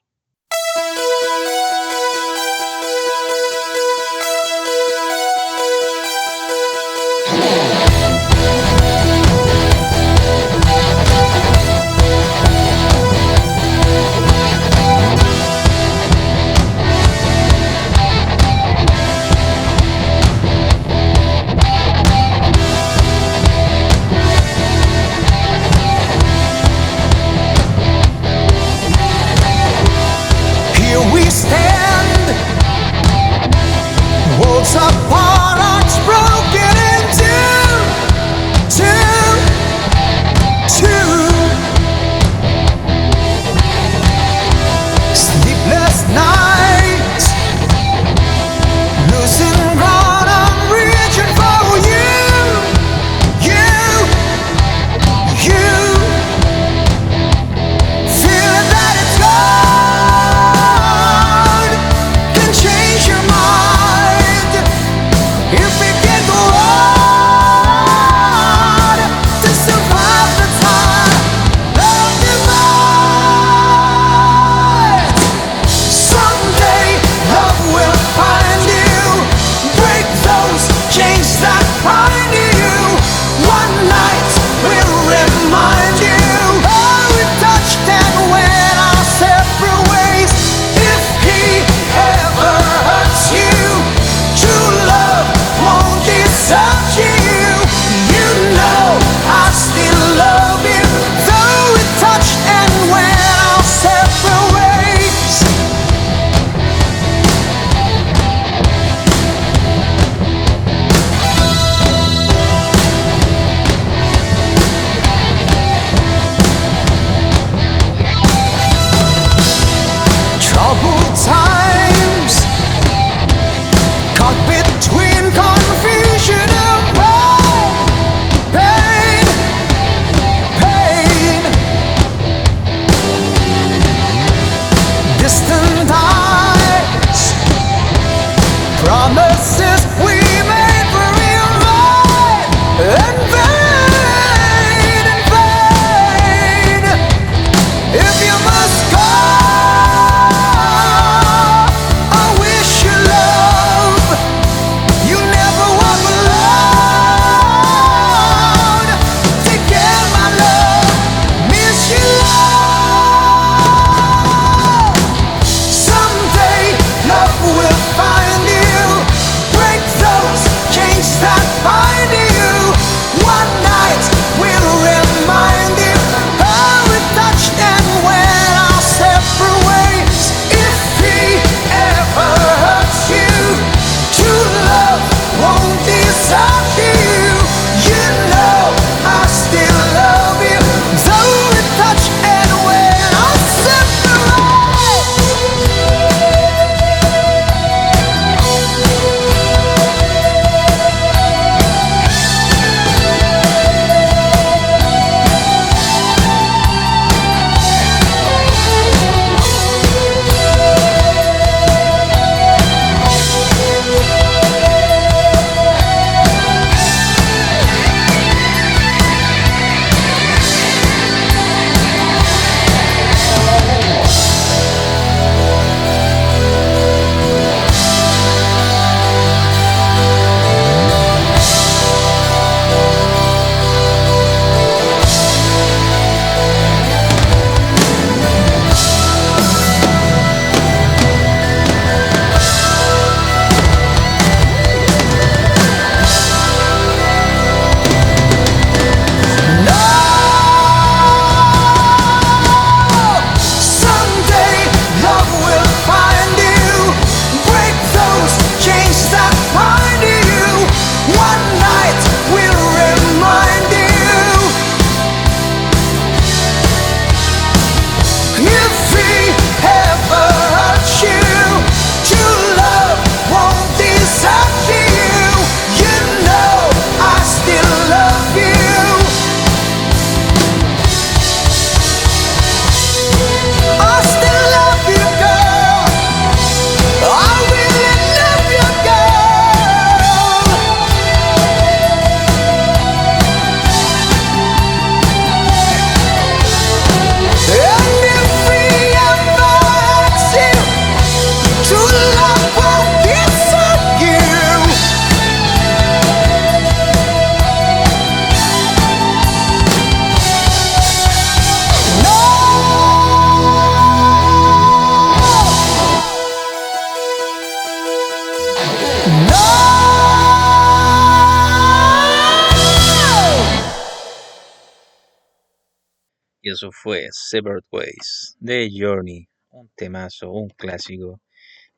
[326.85, 331.23] Fue Separate Ways de Journey, un temazo, un clásico.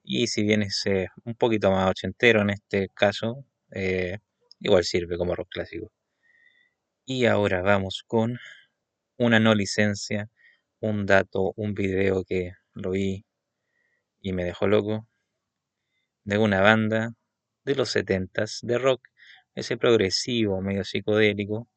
[0.03, 4.19] Y si bien es eh, un poquito más ochentero en este caso, eh,
[4.59, 5.93] igual sirve como rock clásico.
[7.05, 8.37] Y ahora vamos con
[9.17, 10.29] una no licencia,
[10.81, 13.25] un dato, un video que lo vi
[14.21, 15.07] y me dejó loco,
[16.25, 17.13] de una banda
[17.65, 19.07] de los setentas de rock,
[19.55, 21.69] ese progresivo, medio psicodélico,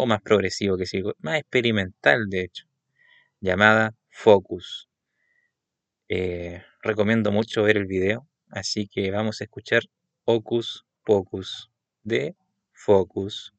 [0.00, 2.66] o más progresivo que psico, más experimental de hecho,
[3.40, 4.88] llamada Focus.
[6.08, 9.82] Eh, recomiendo mucho ver el video, así que vamos a escuchar
[10.24, 11.70] Hocus Pocus
[12.02, 12.34] de
[12.72, 13.52] Focus.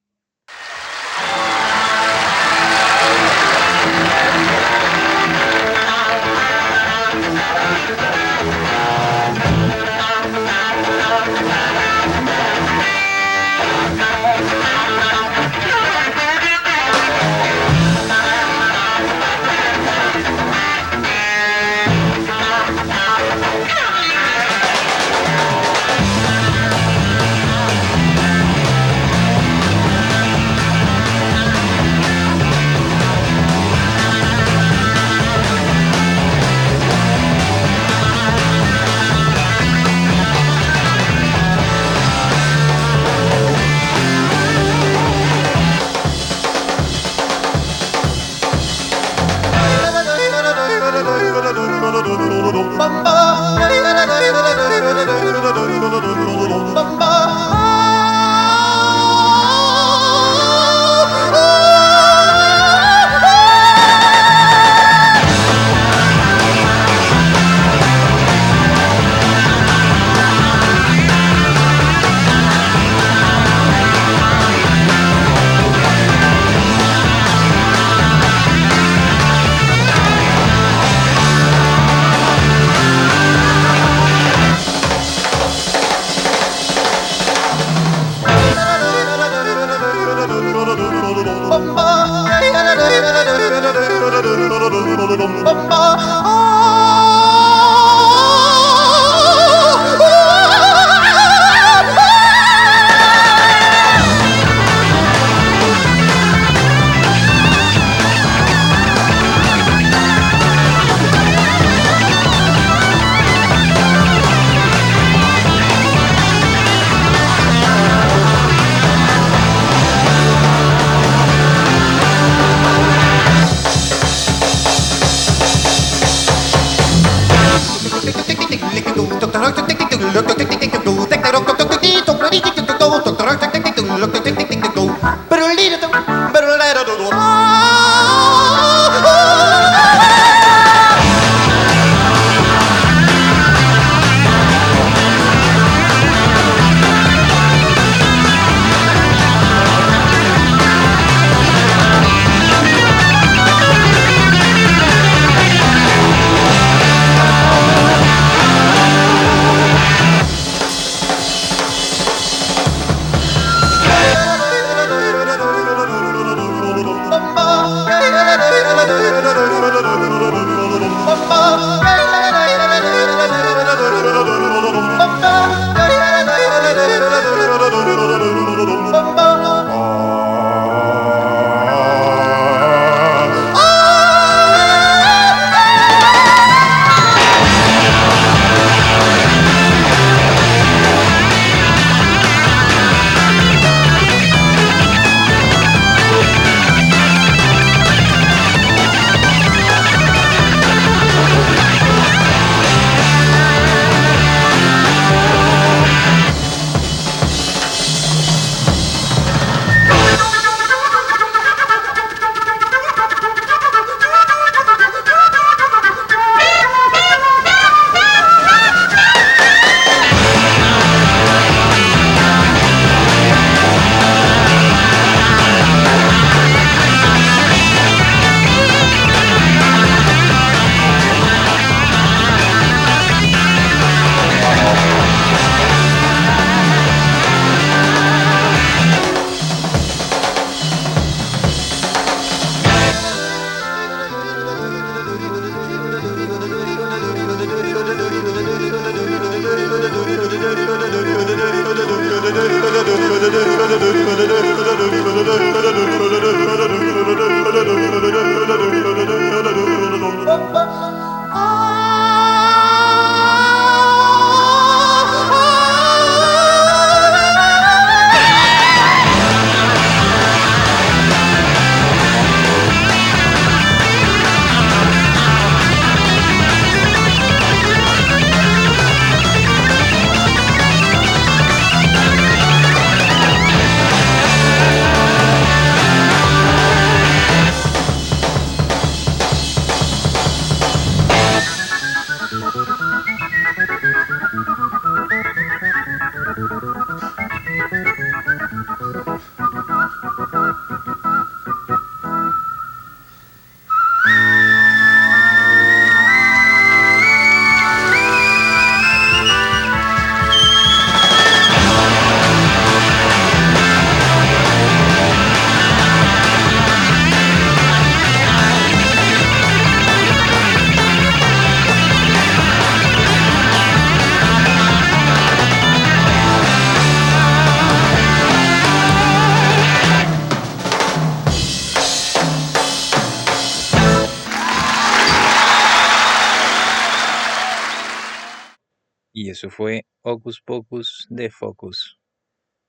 [339.51, 341.99] Fue Hocus Pocus de Focus.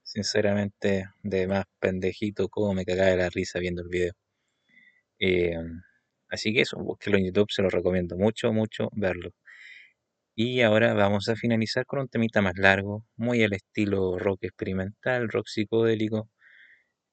[0.03, 4.13] Sinceramente, de más pendejito, como me cagaba de la risa viendo el video.
[5.19, 5.55] Eh,
[6.29, 9.31] así que eso, búsquelo en YouTube, se lo recomiendo mucho, mucho verlo.
[10.35, 15.29] Y ahora vamos a finalizar con un temita más largo, muy al estilo rock experimental,
[15.29, 16.29] rock psicodélico,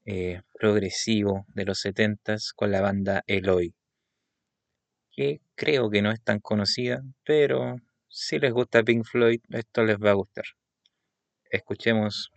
[0.07, 3.75] eh, progresivo de los 70s con la banda Eloy,
[5.13, 7.77] que creo que no es tan conocida, pero
[8.11, 10.45] si les gusta Pink Floyd, esto les va a gustar.
[11.51, 12.31] Escuchemos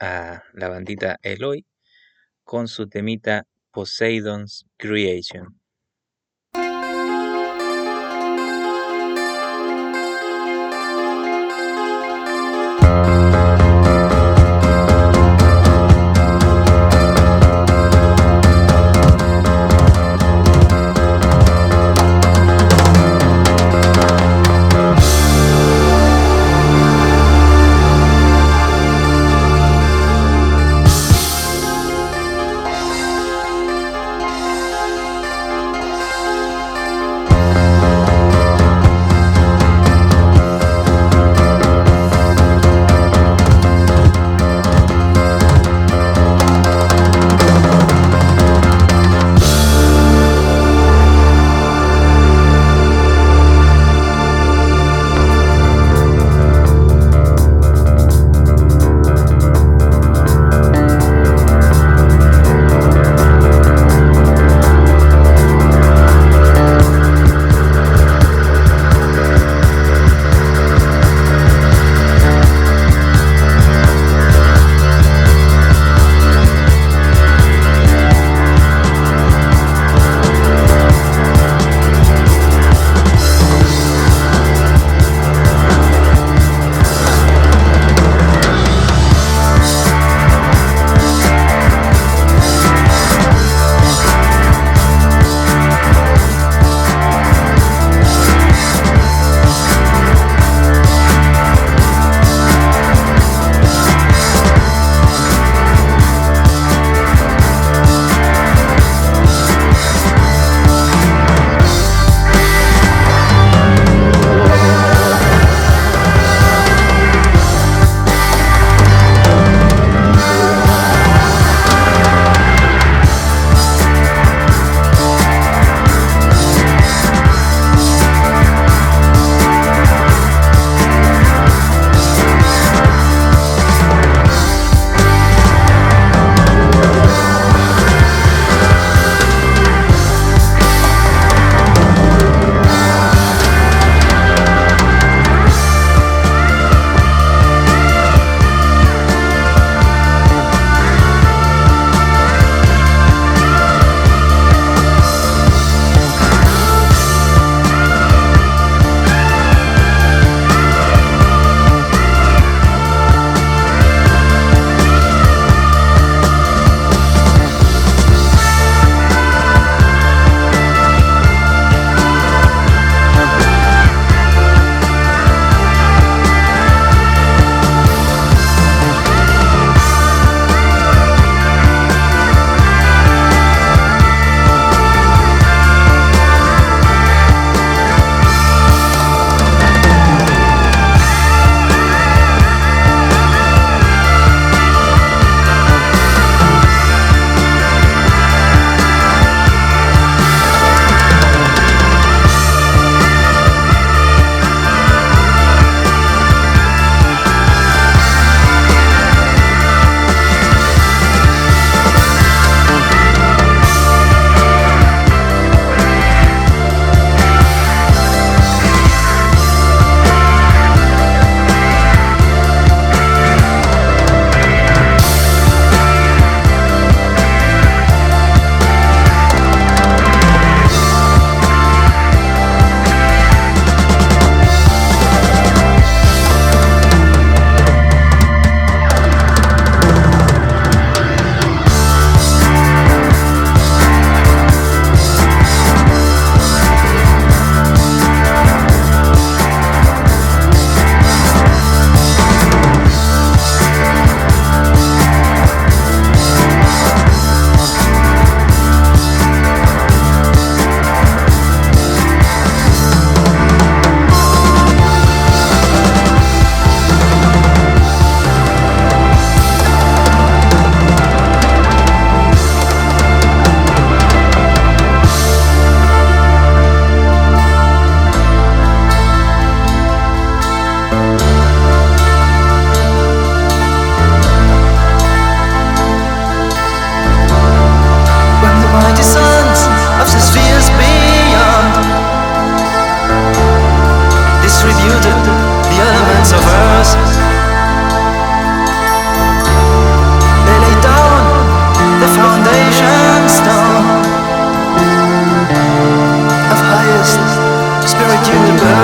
[0.00, 1.66] a la bandita Eloy
[2.44, 5.58] con su temita Poseidon's Creation.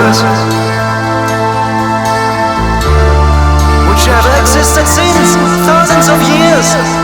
[0.09, 0.25] Universe
[3.89, 5.35] which have existed since
[5.65, 6.98] thousands of years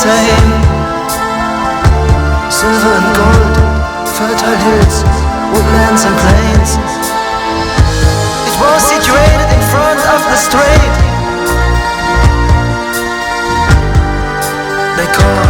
[0.00, 0.52] same.
[2.48, 3.56] Silver and gold,
[4.16, 4.96] fertile hills,
[5.52, 6.70] woodlands and plains.
[8.48, 10.94] It was situated in front of the strait.
[14.96, 15.44] They call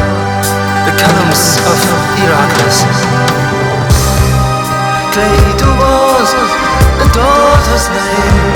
[0.82, 1.78] the columns of
[2.18, 2.78] Heracles
[5.14, 6.30] Cleito was
[6.98, 8.50] the daughter's name.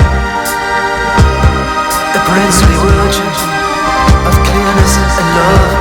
[2.15, 3.55] A princely virgin
[4.27, 5.74] of clearness and love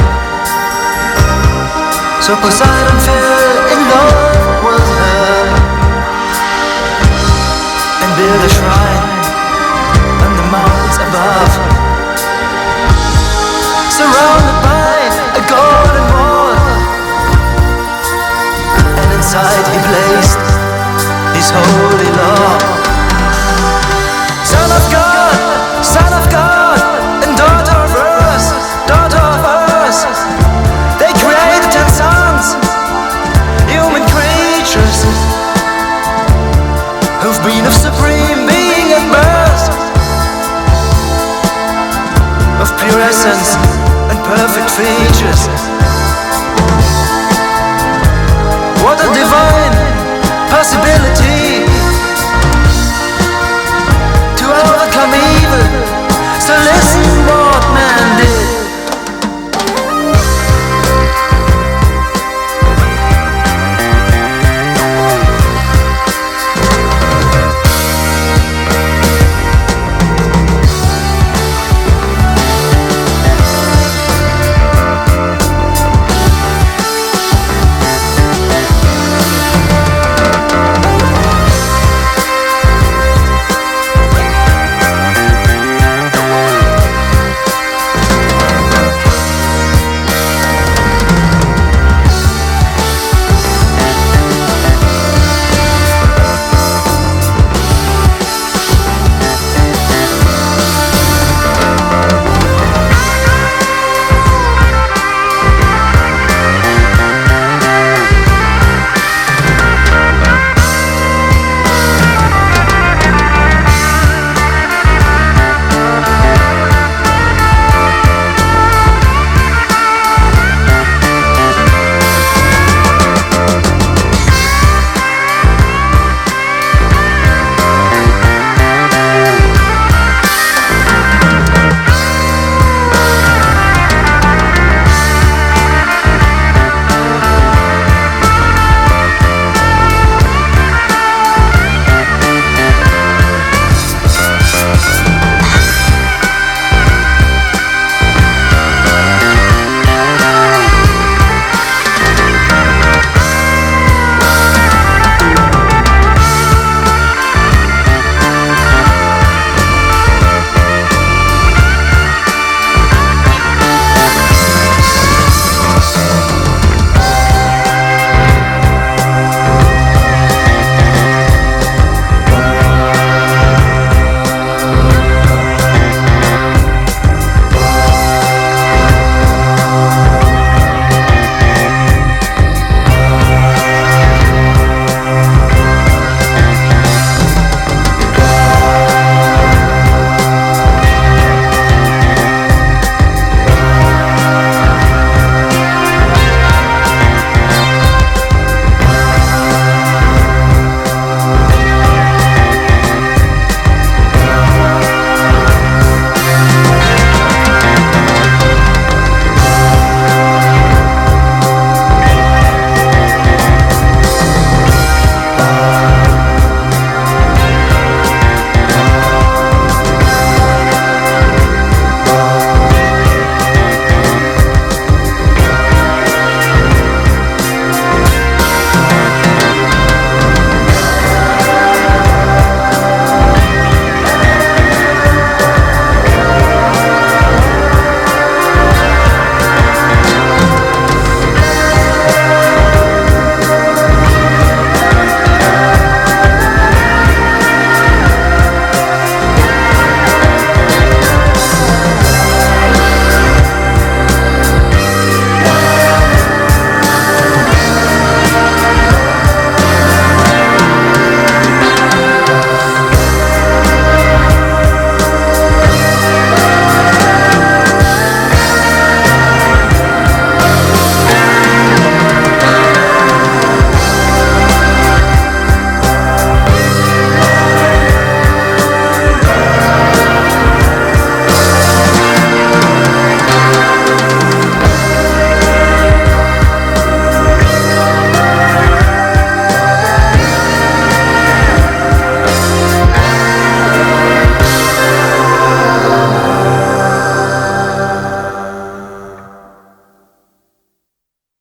[2.25, 5.45] So Poseidon fell in love with her.
[8.01, 9.05] And built a shrine
[10.25, 11.53] on the mountains above.
[13.93, 14.97] Surrounded by
[15.37, 16.57] a golden wall.
[18.73, 20.41] And inside he placed
[21.37, 22.74] his holy law.
[43.23, 45.74] And perfect features.